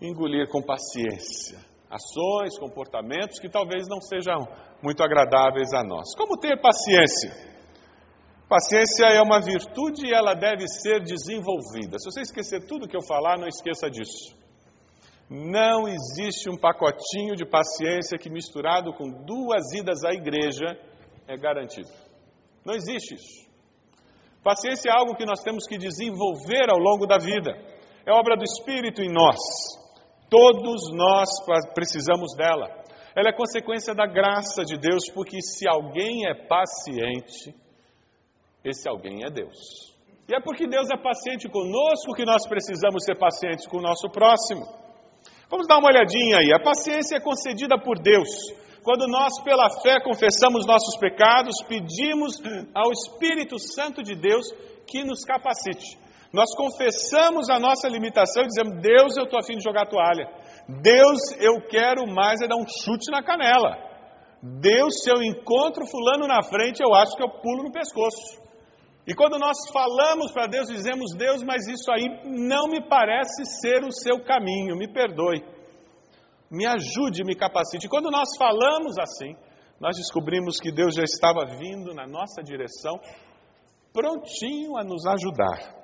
engolir 0.00 0.48
com 0.48 0.60
paciência 0.60 1.72
ações, 1.92 2.58
comportamentos 2.58 3.38
que 3.38 3.50
talvez 3.50 3.86
não 3.86 4.00
sejam 4.00 4.48
muito 4.82 5.02
agradáveis 5.02 5.72
a 5.74 5.84
nós. 5.84 6.14
Como 6.16 6.38
ter 6.38 6.58
paciência? 6.60 7.52
Paciência 8.48 9.06
é 9.12 9.20
uma 9.20 9.40
virtude 9.40 10.06
e 10.06 10.12
ela 10.12 10.34
deve 10.34 10.66
ser 10.66 11.00
desenvolvida. 11.00 11.98
Se 11.98 12.10
você 12.10 12.22
esquecer 12.22 12.66
tudo 12.66 12.88
que 12.88 12.96
eu 12.96 13.02
falar, 13.06 13.38
não 13.38 13.46
esqueça 13.46 13.90
disso. 13.90 14.34
Não 15.34 15.88
existe 15.88 16.50
um 16.50 16.58
pacotinho 16.58 17.34
de 17.34 17.46
paciência 17.46 18.18
que, 18.18 18.28
misturado 18.28 18.92
com 18.92 19.08
duas 19.24 19.72
idas 19.72 20.04
à 20.04 20.12
igreja, 20.12 20.78
é 21.26 21.38
garantido. 21.38 21.88
Não 22.62 22.74
existe 22.74 23.14
isso. 23.14 23.50
Paciência 24.44 24.90
é 24.90 24.92
algo 24.92 25.16
que 25.16 25.24
nós 25.24 25.40
temos 25.40 25.66
que 25.66 25.78
desenvolver 25.78 26.68
ao 26.68 26.76
longo 26.76 27.06
da 27.06 27.16
vida. 27.16 27.50
É 28.04 28.12
obra 28.12 28.36
do 28.36 28.44
Espírito 28.44 29.00
em 29.00 29.10
nós. 29.10 29.38
Todos 30.28 30.92
nós 30.92 31.30
precisamos 31.72 32.34
dela. 32.36 32.68
Ela 33.16 33.30
é 33.30 33.32
consequência 33.32 33.94
da 33.94 34.06
graça 34.06 34.66
de 34.66 34.76
Deus, 34.76 35.04
porque 35.14 35.40
se 35.40 35.66
alguém 35.66 36.28
é 36.28 36.34
paciente, 36.46 37.54
esse 38.62 38.86
alguém 38.86 39.24
é 39.24 39.30
Deus. 39.30 39.96
E 40.28 40.34
é 40.34 40.40
porque 40.42 40.66
Deus 40.66 40.90
é 40.90 40.96
paciente 40.98 41.48
conosco 41.48 42.12
que 42.14 42.26
nós 42.26 42.46
precisamos 42.46 43.02
ser 43.02 43.16
pacientes 43.16 43.66
com 43.66 43.78
o 43.78 43.82
nosso 43.82 44.10
próximo. 44.10 44.81
Vamos 45.52 45.66
dar 45.68 45.76
uma 45.76 45.90
olhadinha 45.90 46.38
aí. 46.38 46.50
A 46.50 46.58
paciência 46.58 47.16
é 47.16 47.20
concedida 47.20 47.78
por 47.78 47.98
Deus. 48.00 48.26
Quando 48.82 49.06
nós, 49.06 49.38
pela 49.44 49.68
fé, 49.82 50.00
confessamos 50.02 50.64
nossos 50.66 50.96
pecados, 50.98 51.54
pedimos 51.68 52.40
ao 52.74 52.90
Espírito 52.90 53.58
Santo 53.58 54.02
de 54.02 54.14
Deus 54.14 54.46
que 54.86 55.04
nos 55.04 55.26
capacite. 55.26 55.98
Nós 56.32 56.56
confessamos 56.56 57.50
a 57.50 57.60
nossa 57.60 57.86
limitação 57.86 58.44
e 58.44 58.46
dizemos: 58.46 58.80
Deus, 58.80 59.14
eu 59.18 59.24
estou 59.24 59.38
afim 59.38 59.58
de 59.58 59.62
jogar 59.62 59.86
toalha. 59.90 60.26
Deus, 60.80 61.20
eu 61.38 61.60
quero 61.68 62.06
mais 62.06 62.40
é 62.40 62.48
dar 62.48 62.56
um 62.56 62.66
chute 62.66 63.10
na 63.10 63.22
canela. 63.22 63.76
Deus, 64.42 65.02
se 65.02 65.10
eu 65.10 65.22
encontro 65.22 65.86
Fulano 65.86 66.26
na 66.26 66.42
frente, 66.42 66.80
eu 66.82 66.94
acho 66.94 67.14
que 67.14 67.22
eu 67.22 67.28
pulo 67.28 67.64
no 67.64 67.70
pescoço. 67.70 68.41
E 69.06 69.14
quando 69.14 69.38
nós 69.38 69.56
falamos 69.72 70.30
para 70.32 70.46
Deus, 70.46 70.68
dizemos: 70.68 71.12
Deus, 71.16 71.42
mas 71.42 71.66
isso 71.66 71.90
aí 71.90 72.22
não 72.24 72.68
me 72.68 72.86
parece 72.88 73.44
ser 73.60 73.82
o 73.84 73.90
seu 73.90 74.22
caminho, 74.22 74.76
me 74.76 74.92
perdoe, 74.92 75.42
me 76.50 76.66
ajude, 76.66 77.24
me 77.24 77.34
capacite. 77.34 77.88
Quando 77.88 78.10
nós 78.10 78.28
falamos 78.38 78.96
assim, 78.98 79.34
nós 79.80 79.96
descobrimos 79.96 80.58
que 80.60 80.70
Deus 80.70 80.94
já 80.94 81.02
estava 81.02 81.44
vindo 81.58 81.92
na 81.92 82.06
nossa 82.06 82.42
direção, 82.42 83.00
prontinho 83.92 84.76
a 84.76 84.84
nos 84.84 85.04
ajudar. 85.06 85.82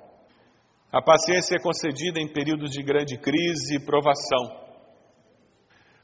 A 0.91 1.01
paciência 1.01 1.55
é 1.55 1.61
concedida 1.61 2.19
em 2.19 2.31
períodos 2.31 2.71
de 2.71 2.81
grande 2.81 3.17
crise 3.17 3.75
e 3.75 3.85
provação. 3.85 4.69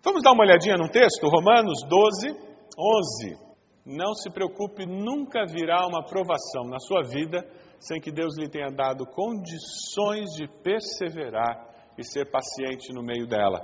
Vamos 0.03 0.21
dar 0.21 0.33
uma 0.33 0.43
olhadinha 0.43 0.75
num 0.75 0.89
texto? 0.89 1.27
Romanos 1.27 1.79
12, 1.87 2.29
11. 2.77 3.44
Não 3.85 4.15
se 4.15 4.31
preocupe, 4.31 4.83
nunca 4.85 5.45
virá 5.45 5.85
uma 5.85 6.03
provação 6.03 6.63
na 6.67 6.79
sua 6.79 7.03
vida 7.03 7.45
sem 7.79 8.01
que 8.01 8.11
Deus 8.11 8.35
lhe 8.35 8.49
tenha 8.49 8.71
dado 8.71 9.05
condições 9.05 10.31
de 10.35 10.47
perseverar 10.63 11.69
e 11.95 12.03
ser 12.03 12.31
paciente 12.31 12.91
no 12.91 13.03
meio 13.03 13.27
dela. 13.27 13.59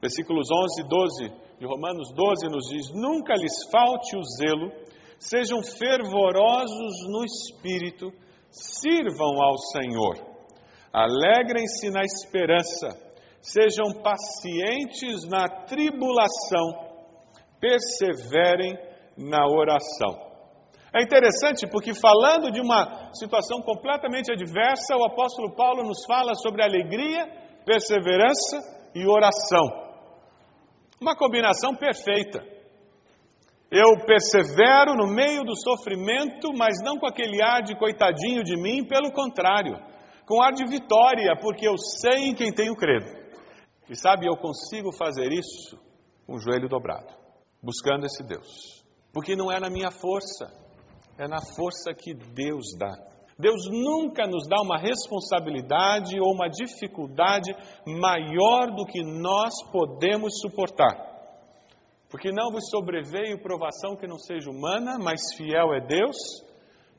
Versículos 0.00 0.48
11 0.50 0.80
e 0.80 0.88
12 0.88 1.42
de 1.60 1.66
Romanos 1.66 2.08
12 2.14 2.48
nos 2.48 2.64
diz: 2.70 2.90
Nunca 2.94 3.34
lhes 3.34 3.70
falte 3.70 4.16
o 4.16 4.22
zelo, 4.22 4.72
sejam 5.18 5.62
fervorosos 5.62 7.06
no 7.08 7.22
espírito, 7.22 8.10
sirvam 8.50 9.40
ao 9.42 9.58
Senhor, 9.58 10.16
alegrem-se 10.92 11.90
na 11.90 12.02
esperança, 12.02 12.88
sejam 13.40 14.02
pacientes 14.02 15.28
na 15.28 15.46
tribulação, 15.66 16.90
perseverem 17.60 18.91
na 19.16 19.46
oração. 19.46 20.32
É 20.94 21.02
interessante 21.02 21.66
porque, 21.66 21.94
falando 21.94 22.50
de 22.50 22.60
uma 22.60 23.10
situação 23.14 23.62
completamente 23.62 24.30
adversa, 24.30 24.94
o 24.94 25.04
apóstolo 25.04 25.54
Paulo 25.56 25.82
nos 25.82 26.04
fala 26.06 26.34
sobre 26.34 26.62
alegria, 26.62 27.26
perseverança 27.64 28.58
e 28.94 29.06
oração. 29.06 29.64
Uma 31.00 31.16
combinação 31.16 31.74
perfeita. 31.74 32.44
Eu 33.70 34.04
persevero 34.04 34.94
no 34.94 35.06
meio 35.06 35.42
do 35.44 35.56
sofrimento, 35.56 36.52
mas 36.54 36.76
não 36.84 36.98
com 36.98 37.06
aquele 37.06 37.42
ar 37.42 37.62
de 37.62 37.74
coitadinho 37.74 38.42
de 38.44 38.54
mim, 38.54 38.86
pelo 38.86 39.10
contrário, 39.12 39.80
com 40.26 40.42
ar 40.42 40.52
de 40.52 40.66
vitória, 40.66 41.34
porque 41.40 41.66
eu 41.66 41.78
sei 41.78 42.28
em 42.28 42.34
quem 42.34 42.52
tenho 42.52 42.76
credo. 42.76 43.06
E 43.88 43.96
sabe, 43.96 44.26
eu 44.26 44.36
consigo 44.36 44.92
fazer 44.92 45.32
isso 45.32 45.80
com 46.26 46.34
o 46.34 46.38
joelho 46.38 46.68
dobrado, 46.68 47.14
buscando 47.62 48.04
esse 48.04 48.22
Deus 48.22 48.81
porque 49.12 49.36
não 49.36 49.52
é 49.52 49.60
na 49.60 49.68
minha 49.68 49.90
força, 49.90 50.50
é 51.18 51.28
na 51.28 51.40
força 51.54 51.92
que 51.94 52.14
Deus 52.14 52.74
dá. 52.78 53.12
Deus 53.38 53.66
nunca 53.68 54.26
nos 54.26 54.46
dá 54.46 54.60
uma 54.62 54.78
responsabilidade 54.78 56.18
ou 56.20 56.32
uma 56.32 56.48
dificuldade 56.48 57.52
maior 57.86 58.70
do 58.74 58.86
que 58.86 59.02
nós 59.02 59.52
podemos 59.70 60.38
suportar. 60.40 61.10
Porque 62.08 62.30
não 62.30 62.50
vos 62.50 62.68
sobreveio 62.68 63.42
provação 63.42 63.96
que 63.96 64.06
não 64.06 64.18
seja 64.18 64.50
humana, 64.50 64.98
mas 64.98 65.34
fiel 65.36 65.74
é 65.74 65.80
Deus, 65.80 66.16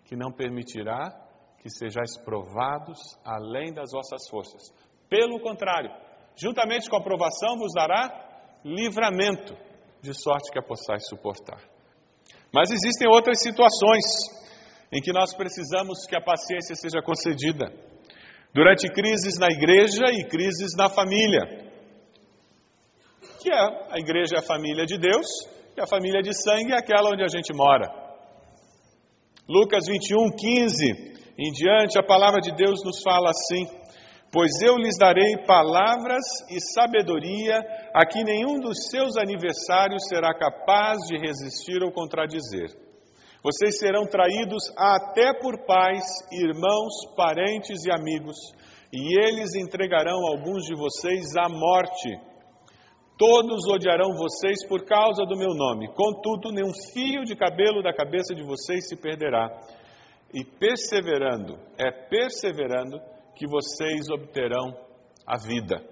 que 0.06 0.15
não 0.15 0.32
permitirá 0.32 1.12
que 1.60 1.69
sejais 1.69 2.17
provados 2.17 2.99
além 3.23 3.73
das 3.73 3.91
vossas 3.91 4.28
forças. 4.30 4.73
Pelo 5.08 5.39
contrário, 5.39 5.91
juntamente 6.36 6.89
com 6.89 6.97
a 6.97 7.04
provação 7.04 7.58
vos 7.58 7.71
dará 7.73 8.60
livramento, 8.65 9.56
de 10.02 10.13
sorte 10.13 10.52
que 10.52 10.60
a 10.60 10.63
possais 10.63 11.08
suportar. 11.08 11.73
Mas 12.54 12.70
existem 12.70 13.08
outras 13.10 13.42
situações 13.42 14.06
em 14.92 15.02
que 15.02 15.12
nós 15.12 15.34
precisamos 15.36 16.06
que 16.08 16.16
a 16.16 16.22
paciência 16.22 16.76
seja 16.76 17.02
concedida. 17.04 17.74
Durante 18.54 18.88
crises 18.89 19.39
na 19.39 19.48
igreja 19.48 20.06
e 20.12 20.24
crises 20.26 20.76
na 20.78 20.88
família. 20.88 21.72
Que 23.42 23.52
é 23.52 23.60
a 23.89 23.98
igreja 23.98 24.36
é 24.36 24.39
a 24.39 24.44
família 24.44 24.86
de 24.86 25.00
Deus 25.00 25.26
e 25.76 25.82
a 25.82 25.88
família 25.88 26.22
de 26.22 26.32
sangue 26.34 26.72
é 26.72 26.78
aquela 26.78 27.10
onde 27.10 27.24
a 27.24 27.28
gente 27.28 27.52
mora. 27.54 27.89
Lucas 29.50 29.86
21, 29.88 30.30
15 30.30 31.13
em 31.38 31.52
diante, 31.52 31.98
a 31.98 32.04
palavra 32.04 32.39
de 32.39 32.54
Deus 32.56 32.84
nos 32.86 33.02
fala 33.02 33.32
assim: 33.32 33.66
Pois 34.34 34.50
eu 34.65 34.78
lhes 34.78 34.98
darei 34.98 35.46
palavras 35.46 36.26
e 36.50 36.60
sabedoria 36.74 37.60
a 37.93 38.04
que 38.04 38.24
nenhum 38.24 38.60
dos 38.60 38.89
seus 38.89 39.15
aniversários 39.15 40.08
será 40.10 40.34
capaz 40.34 40.98
de 41.08 41.19
resistir 41.19 41.84
ou 41.84 41.91
contradizer. 41.91 42.72
Vocês 43.43 43.78
serão 43.78 44.08
traídos 44.08 44.63
até 44.76 45.38
por 45.39 45.63
pais, 45.67 46.04
irmãos, 46.32 47.13
parentes 47.15 47.86
e 47.86 47.91
amigos, 47.91 48.36
e 48.91 49.19
eles 49.19 49.54
entregarão 49.54 50.26
alguns 50.26 50.63
de 50.63 50.76
vocês 50.76 51.36
à 51.38 51.48
morte. 51.48 52.17
Todos 53.15 53.67
odiarão 53.67 54.17
vocês 54.17 54.65
por 54.67 54.84
causa 54.84 55.26
do 55.26 55.38
meu 55.38 55.54
nome, 55.54 55.93
contudo, 55.93 56.52
nenhum 56.52 56.74
fio 56.91 57.24
de 57.24 57.36
cabelo 57.36 57.84
da 57.84 57.93
cabeça 57.93 58.34
de 58.34 58.41
vocês 58.41 58.88
se 58.88 58.96
perderá. 58.96 59.48
E 60.34 60.43
perseverando, 60.43 61.60
é 61.78 61.91
perseverando, 61.91 63.00
que 63.36 63.48
vocês 63.48 64.10
obterão 64.10 64.76
a 65.26 65.38
vida. 65.38 65.84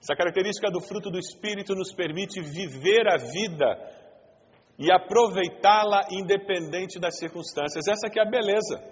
Essa 0.00 0.16
característica 0.16 0.70
do 0.70 0.80
fruto 0.80 1.10
do 1.10 1.18
Espírito 1.18 1.74
nos 1.74 1.94
permite 1.94 2.40
viver 2.40 3.06
a 3.08 3.16
vida 3.16 4.02
e 4.78 4.90
aproveitá-la 4.90 6.06
independente 6.10 6.98
das 6.98 7.18
circunstâncias. 7.18 7.86
Essa 7.86 8.08
aqui 8.08 8.18
é 8.18 8.22
a 8.22 8.30
beleza. 8.30 8.82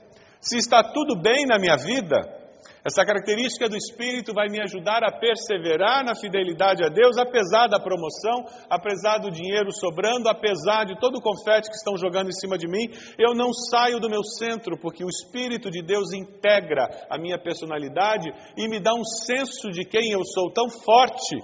Se 0.40 0.56
está 0.56 0.82
tudo 0.82 1.20
bem 1.20 1.46
na 1.46 1.58
minha 1.58 1.76
vida, 1.76 2.39
essa 2.84 3.04
característica 3.04 3.68
do 3.68 3.76
Espírito 3.76 4.32
vai 4.32 4.48
me 4.48 4.60
ajudar 4.62 5.04
a 5.04 5.12
perseverar 5.12 6.04
na 6.04 6.14
fidelidade 6.14 6.82
a 6.82 6.88
Deus, 6.88 7.18
apesar 7.18 7.66
da 7.66 7.78
promoção, 7.78 8.44
apesar 8.70 9.18
do 9.18 9.30
dinheiro 9.30 9.70
sobrando, 9.70 10.28
apesar 10.28 10.84
de 10.84 10.98
todo 10.98 11.16
o 11.16 11.22
confete 11.22 11.68
que 11.68 11.76
estão 11.76 11.96
jogando 11.96 12.28
em 12.28 12.32
cima 12.32 12.56
de 12.56 12.66
mim. 12.66 12.88
Eu 13.18 13.34
não 13.34 13.52
saio 13.52 14.00
do 14.00 14.08
meu 14.08 14.24
centro, 14.24 14.78
porque 14.78 15.04
o 15.04 15.08
Espírito 15.10 15.70
de 15.70 15.82
Deus 15.82 16.12
integra 16.14 16.88
a 17.10 17.18
minha 17.18 17.38
personalidade 17.38 18.30
e 18.56 18.66
me 18.68 18.80
dá 18.80 18.94
um 18.94 19.04
senso 19.04 19.70
de 19.70 19.84
quem 19.84 20.12
eu 20.12 20.24
sou 20.24 20.50
tão 20.50 20.70
forte 20.70 21.36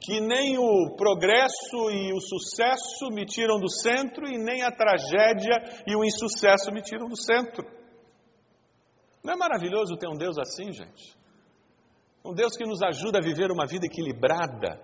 que 0.00 0.20
nem 0.20 0.58
o 0.58 0.94
progresso 0.96 1.90
e 1.90 2.12
o 2.12 2.20
sucesso 2.20 3.08
me 3.12 3.24
tiram 3.26 3.58
do 3.58 3.68
centro 3.68 4.28
e 4.28 4.38
nem 4.38 4.62
a 4.62 4.70
tragédia 4.70 5.82
e 5.86 5.94
o 5.94 6.04
insucesso 6.04 6.72
me 6.72 6.82
tiram 6.82 7.08
do 7.08 7.16
centro. 7.16 7.77
Não 9.28 9.34
é 9.34 9.36
maravilhoso 9.36 9.94
ter 9.98 10.08
um 10.08 10.16
Deus 10.16 10.38
assim, 10.38 10.72
gente? 10.72 11.14
Um 12.24 12.32
Deus 12.32 12.56
que 12.56 12.64
nos 12.64 12.80
ajuda 12.80 13.18
a 13.18 13.22
viver 13.22 13.52
uma 13.52 13.66
vida 13.66 13.84
equilibrada. 13.84 14.80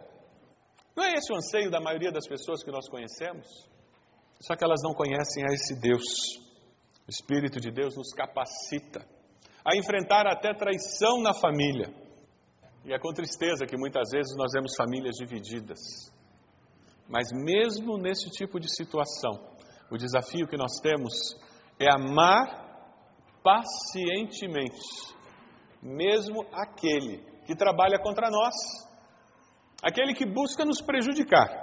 Não 0.94 1.02
é 1.02 1.14
esse 1.14 1.32
o 1.32 1.36
anseio 1.36 1.70
da 1.70 1.80
maioria 1.80 2.12
das 2.12 2.28
pessoas 2.28 2.62
que 2.62 2.70
nós 2.70 2.86
conhecemos? 2.90 3.48
Só 4.42 4.54
que 4.54 4.62
elas 4.62 4.82
não 4.84 4.92
conhecem 4.92 5.44
a 5.48 5.54
esse 5.54 5.80
Deus. 5.80 6.04
O 7.08 7.10
Espírito 7.10 7.58
de 7.58 7.70
Deus 7.70 7.96
nos 7.96 8.12
capacita 8.12 9.00
a 9.64 9.74
enfrentar 9.74 10.26
até 10.26 10.52
traição 10.52 11.22
na 11.22 11.32
família. 11.32 11.88
E 12.84 12.92
é 12.92 12.98
com 12.98 13.14
tristeza 13.14 13.64
que 13.64 13.78
muitas 13.78 14.10
vezes 14.12 14.36
nós 14.36 14.52
vemos 14.52 14.74
famílias 14.76 15.14
divididas. 15.16 15.78
Mas 17.08 17.28
mesmo 17.32 17.96
nesse 17.96 18.28
tipo 18.28 18.60
de 18.60 18.68
situação, 18.76 19.56
o 19.90 19.96
desafio 19.96 20.46
que 20.46 20.58
nós 20.58 20.80
temos 20.82 21.14
é 21.80 21.86
amar 21.90 22.63
pacientemente, 23.44 24.80
mesmo 25.82 26.46
aquele 26.50 27.18
que 27.46 27.54
trabalha 27.54 27.98
contra 27.98 28.30
nós, 28.30 28.54
aquele 29.82 30.14
que 30.14 30.24
busca 30.24 30.64
nos 30.64 30.80
prejudicar. 30.80 31.62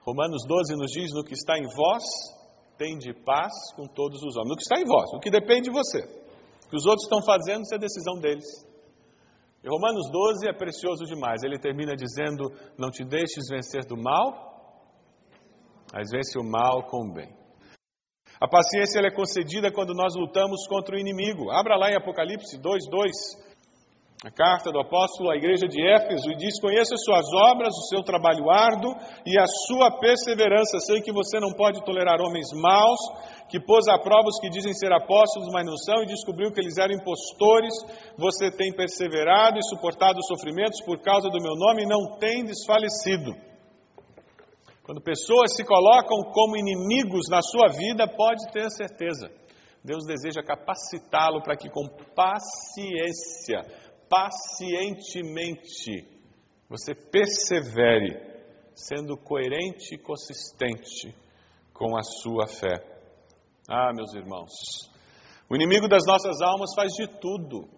Romanos 0.00 0.42
12 0.48 0.74
nos 0.76 0.90
diz: 0.90 1.12
no 1.12 1.22
que 1.22 1.34
está 1.34 1.58
em 1.58 1.66
vós, 1.76 2.02
tem 2.78 2.96
de 2.96 3.12
paz 3.12 3.52
com 3.74 3.86
todos 3.86 4.22
os 4.22 4.34
homens. 4.36 4.48
No 4.48 4.56
que 4.56 4.62
está 4.62 4.80
em 4.80 4.86
vós, 4.86 5.12
o 5.12 5.20
que 5.20 5.30
depende 5.30 5.68
de 5.68 5.70
você. 5.70 5.98
O 6.64 6.68
que 6.70 6.76
os 6.76 6.86
outros 6.86 7.04
estão 7.04 7.22
fazendo, 7.22 7.62
isso 7.62 7.74
é 7.74 7.78
decisão 7.78 8.18
deles. 8.18 8.46
E 9.62 9.68
Romanos 9.68 10.08
12 10.10 10.48
é 10.48 10.52
precioso 10.52 11.04
demais. 11.04 11.42
Ele 11.42 11.58
termina 11.58 11.94
dizendo: 11.94 12.50
Não 12.78 12.90
te 12.90 13.04
deixes 13.04 13.46
vencer 13.50 13.84
do 13.84 13.96
mal, 13.96 14.56
mas 15.92 16.08
vence 16.10 16.38
o 16.38 16.44
mal 16.44 16.86
com 16.88 17.10
o 17.10 17.12
bem. 17.12 17.45
A 18.38 18.46
paciência 18.46 19.00
é 19.00 19.10
concedida 19.10 19.72
quando 19.72 19.94
nós 19.94 20.14
lutamos 20.14 20.66
contra 20.68 20.94
o 20.94 20.98
inimigo. 20.98 21.50
Abra 21.50 21.76
lá 21.76 21.90
em 21.90 21.96
Apocalipse 21.96 22.60
2, 22.60 22.88
2. 22.90 23.10
A 24.24 24.30
carta 24.30 24.72
do 24.72 24.80
apóstolo 24.80 25.30
à 25.30 25.36
igreja 25.36 25.66
de 25.68 25.80
Éfeso 25.80 26.30
e 26.30 26.36
diz: 26.36 26.60
Conheça 26.60 26.96
suas 26.96 27.26
obras, 27.32 27.72
o 27.74 27.88
seu 27.88 28.02
trabalho 28.02 28.50
árduo 28.50 28.94
e 29.24 29.38
a 29.38 29.46
sua 29.66 29.90
perseverança. 29.98 30.78
Sei 30.80 31.00
que 31.00 31.12
você 31.12 31.38
não 31.40 31.52
pode 31.52 31.82
tolerar 31.84 32.20
homens 32.20 32.48
maus, 32.52 32.98
que 33.48 33.60
pôs 33.60 33.88
à 33.88 33.98
prova 33.98 34.28
os 34.28 34.40
que 34.40 34.50
dizem 34.50 34.72
ser 34.74 34.92
apóstolos, 34.92 35.48
mas 35.52 35.64
não 35.64 35.76
são, 35.76 36.02
e 36.02 36.06
descobriu 36.06 36.50
que 36.50 36.60
eles 36.60 36.76
eram 36.76 36.94
impostores. 36.94 37.72
Você 38.18 38.50
tem 38.50 38.72
perseverado 38.74 39.58
e 39.58 39.62
suportado 39.64 40.18
os 40.18 40.26
sofrimentos 40.26 40.82
por 40.84 41.00
causa 41.00 41.30
do 41.30 41.40
meu 41.40 41.54
nome 41.54 41.84
e 41.84 41.88
não 41.88 42.18
tem 42.18 42.44
desfalecido. 42.44 43.32
Quando 44.86 45.00
pessoas 45.00 45.56
se 45.56 45.64
colocam 45.64 46.22
como 46.32 46.56
inimigos 46.56 47.28
na 47.28 47.42
sua 47.42 47.66
vida, 47.76 48.06
pode 48.06 48.48
ter 48.52 48.70
certeza. 48.70 49.28
Deus 49.82 50.06
deseja 50.06 50.44
capacitá-lo 50.44 51.42
para 51.42 51.56
que 51.56 51.68
com 51.68 51.88
paciência, 52.14 53.66
pacientemente, 54.08 56.06
você 56.68 56.94
persevere, 56.94 58.16
sendo 58.76 59.16
coerente 59.16 59.96
e 59.96 59.98
consistente 59.98 61.12
com 61.74 61.96
a 61.96 62.02
sua 62.04 62.46
fé. 62.46 62.76
Ah, 63.68 63.90
meus 63.92 64.14
irmãos, 64.14 64.52
o 65.50 65.56
inimigo 65.56 65.88
das 65.88 66.06
nossas 66.06 66.40
almas 66.40 66.72
faz 66.76 66.92
de 66.92 67.08
tudo 67.20 67.68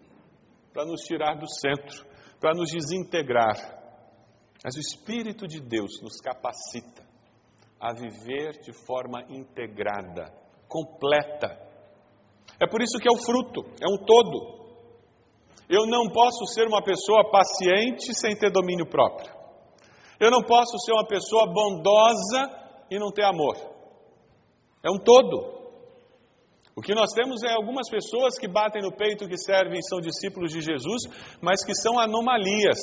para 0.74 0.84
nos 0.84 1.00
tirar 1.04 1.38
do 1.38 1.48
centro, 1.48 2.04
para 2.38 2.52
nos 2.52 2.70
desintegrar. 2.70 3.77
Mas 4.62 4.74
o 4.76 4.80
Espírito 4.80 5.46
de 5.46 5.60
Deus 5.60 6.00
nos 6.02 6.20
capacita 6.20 7.06
a 7.80 7.92
viver 7.92 8.60
de 8.60 8.72
forma 8.72 9.22
integrada, 9.28 10.32
completa. 10.68 11.56
É 12.60 12.66
por 12.66 12.82
isso 12.82 12.98
que 12.98 13.08
é 13.08 13.12
o 13.12 13.24
fruto, 13.24 13.62
é 13.80 13.88
um 13.88 14.04
todo. 14.04 14.58
Eu 15.68 15.86
não 15.86 16.08
posso 16.10 16.44
ser 16.46 16.66
uma 16.66 16.82
pessoa 16.82 17.30
paciente 17.30 18.12
sem 18.18 18.36
ter 18.36 18.50
domínio 18.50 18.88
próprio. 18.88 19.32
Eu 20.18 20.30
não 20.30 20.42
posso 20.42 20.76
ser 20.80 20.92
uma 20.92 21.06
pessoa 21.06 21.46
bondosa 21.46 22.50
e 22.90 22.98
não 22.98 23.12
ter 23.12 23.24
amor. 23.24 23.56
É 24.82 24.90
um 24.90 24.98
todo. 24.98 25.56
O 26.74 26.80
que 26.80 26.94
nós 26.94 27.12
temos 27.12 27.42
é 27.44 27.52
algumas 27.52 27.88
pessoas 27.88 28.38
que 28.38 28.48
batem 28.48 28.82
no 28.82 28.92
peito 28.92 29.28
que 29.28 29.36
servem 29.36 29.80
são 29.82 30.00
discípulos 30.00 30.52
de 30.52 30.60
Jesus, 30.60 31.02
mas 31.40 31.64
que 31.64 31.74
são 31.74 31.98
anomalias 31.98 32.78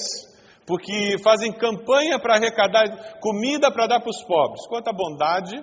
porque 0.66 1.18
fazem 1.24 1.54
campanha 1.54 2.20
para 2.20 2.36
arrecadar 2.36 3.20
comida 3.20 3.72
para 3.72 3.88
dar 3.88 4.00
para 4.00 4.10
os 4.10 4.24
pobres. 4.24 4.66
Quanta 4.68 4.92
bondade, 4.92 5.56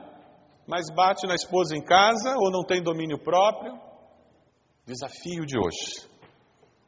mas 0.66 0.86
bate 0.94 1.26
na 1.26 1.34
esposa 1.34 1.76
em 1.76 1.82
casa 1.82 2.36
ou 2.38 2.50
não 2.50 2.62
tem 2.64 2.82
domínio 2.82 3.18
próprio. 3.18 3.72
Desafio 4.86 5.44
de 5.44 5.58
hoje: 5.58 6.08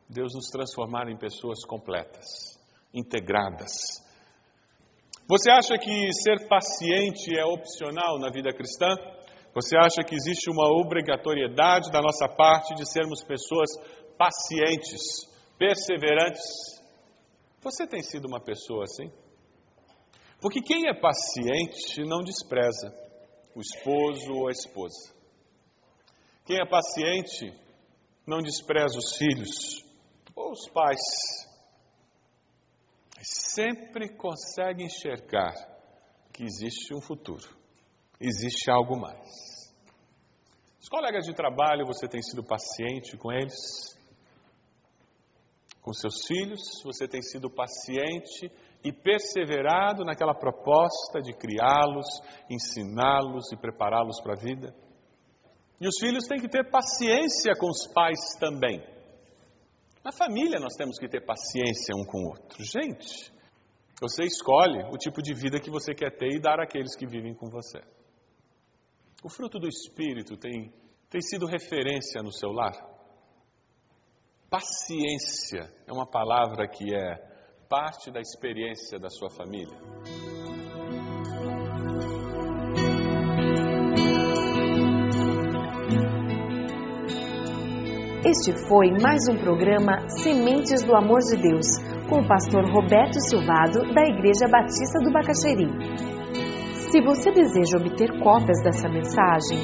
Deus 0.09 0.33
nos 0.35 0.46
transformar 0.46 1.09
em 1.09 1.18
pessoas 1.18 1.64
completas, 1.64 2.59
integradas. 2.92 3.72
Você 5.27 5.50
acha 5.50 5.79
que 5.79 6.12
ser 6.12 6.46
paciente 6.48 7.37
é 7.37 7.44
opcional 7.44 8.18
na 8.18 8.31
vida 8.31 8.53
cristã? 8.53 8.88
Você 9.55 9.77
acha 9.77 10.03
que 10.07 10.14
existe 10.14 10.50
uma 10.50 10.68
obrigatoriedade 10.68 11.90
da 11.90 12.03
nossa 12.03 12.29
parte 12.29 12.74
de 12.74 12.85
sermos 12.90 13.24
pessoas 13.24 13.70
pacientes, 14.18 15.00
perseverantes? 15.59 16.74
Você 17.64 17.87
tem 17.87 18.03
sido 18.03 18.27
uma 18.27 18.40
pessoa 18.40 18.85
assim? 18.85 19.11
Porque 20.38 20.61
quem 20.61 20.87
é 20.87 20.92
paciente 20.92 22.05
não 22.07 22.22
despreza 22.22 22.94
o 23.57 23.61
esposo 23.61 24.35
ou 24.35 24.48
a 24.48 24.50
esposa. 24.50 25.14
Quem 26.44 26.61
é 26.61 26.68
paciente 26.68 27.59
não 28.27 28.42
despreza 28.42 28.98
os 28.98 29.16
filhos 29.16 29.83
ou 30.37 30.50
os 30.50 30.68
pais. 30.68 31.00
Sempre 33.22 34.14
consegue 34.14 34.85
enxergar 34.85 35.55
que 36.35 36.44
existe 36.44 36.94
um 36.94 37.00
futuro, 37.00 37.48
existe 38.20 38.70
algo 38.70 39.00
mais. 39.00 39.27
Os 40.79 40.88
colegas 40.90 41.24
de 41.24 41.33
trabalho, 41.33 41.87
você 41.87 42.07
tem 42.07 42.20
sido 42.20 42.44
paciente 42.44 43.16
com 43.16 43.33
eles? 43.33 43.55
Com 45.85 45.92
seus 45.92 46.27
filhos, 46.27 46.62
você 46.83 47.07
tem 47.07 47.20
sido 47.20 47.51
paciente 47.51 48.51
e 48.83 48.90
perseverado 48.90 50.03
naquela 50.03 50.35
proposta 50.35 51.20
de 51.20 51.35
criá-los, 51.35 52.07
ensiná-los 52.49 53.53
e 53.53 53.57
prepará-los 53.57 54.18
para 54.23 54.33
a 54.33 54.42
vida. 54.42 54.75
E 55.79 55.87
os 55.87 55.94
filhos 56.01 56.27
têm 56.27 56.40
que 56.40 56.49
ter 56.49 56.70
paciência 56.70 57.53
com 57.59 57.68
os 57.68 57.87
pais 57.92 58.18
também. 58.40 58.83
Na 60.03 60.11
família 60.11 60.59
nós 60.59 60.75
temos 60.75 60.99
que 60.99 61.07
ter 61.07 61.20
paciência 61.20 61.94
um 61.94 62.05
com 62.07 62.18
o 62.18 62.29
outro. 62.29 62.64
Gente, 62.64 63.31
você 64.01 64.25
escolhe 64.25 64.85
o 64.90 64.97
tipo 64.97 65.20
de 65.20 65.35
vida 65.35 65.61
que 65.61 65.70
você 65.70 65.94
quer 65.94 66.16
ter 66.16 66.35
e 66.35 66.40
dar 66.40 66.61
àqueles 66.61 66.97
que 66.97 67.07
vivem 67.07 67.35
com 67.35 67.51
você. 67.51 67.83
O 69.23 69.29
fruto 69.29 69.59
do 69.59 69.68
Espírito 69.68 70.35
tem, 70.38 70.73
tem 71.11 71.20
sido 71.20 71.44
referência 71.44 72.23
no 72.23 72.33
seu 72.33 72.53
lar? 72.53 72.93
Paciência 74.55 75.69
é 75.85 75.93
uma 75.93 76.07
palavra 76.07 76.69
que 76.69 76.95
é 76.95 77.17
parte 77.69 78.09
da 78.12 78.21
experiência 78.21 79.01
da 79.01 79.11
sua 79.11 79.29
família. 79.29 79.77
Este 88.25 88.53
foi 88.69 88.93
mais 89.03 89.27
um 89.29 89.37
programa 89.38 90.09
Sementes 90.09 90.85
do 90.85 90.95
Amor 90.95 91.19
de 91.19 91.37
Deus, 91.37 91.67
com 92.09 92.21
o 92.21 92.29
pastor 92.29 92.64
Roberto 92.71 93.19
Silvado, 93.29 93.93
da 93.93 94.03
Igreja 94.03 94.47
Batista 94.49 95.01
do 95.03 95.11
Bacaxeri. 95.11 95.67
Se 96.93 97.01
você 97.01 97.33
deseja 97.33 97.77
obter 97.77 98.23
cópias 98.23 98.62
dessa 98.62 98.88
mensagem, 98.88 99.59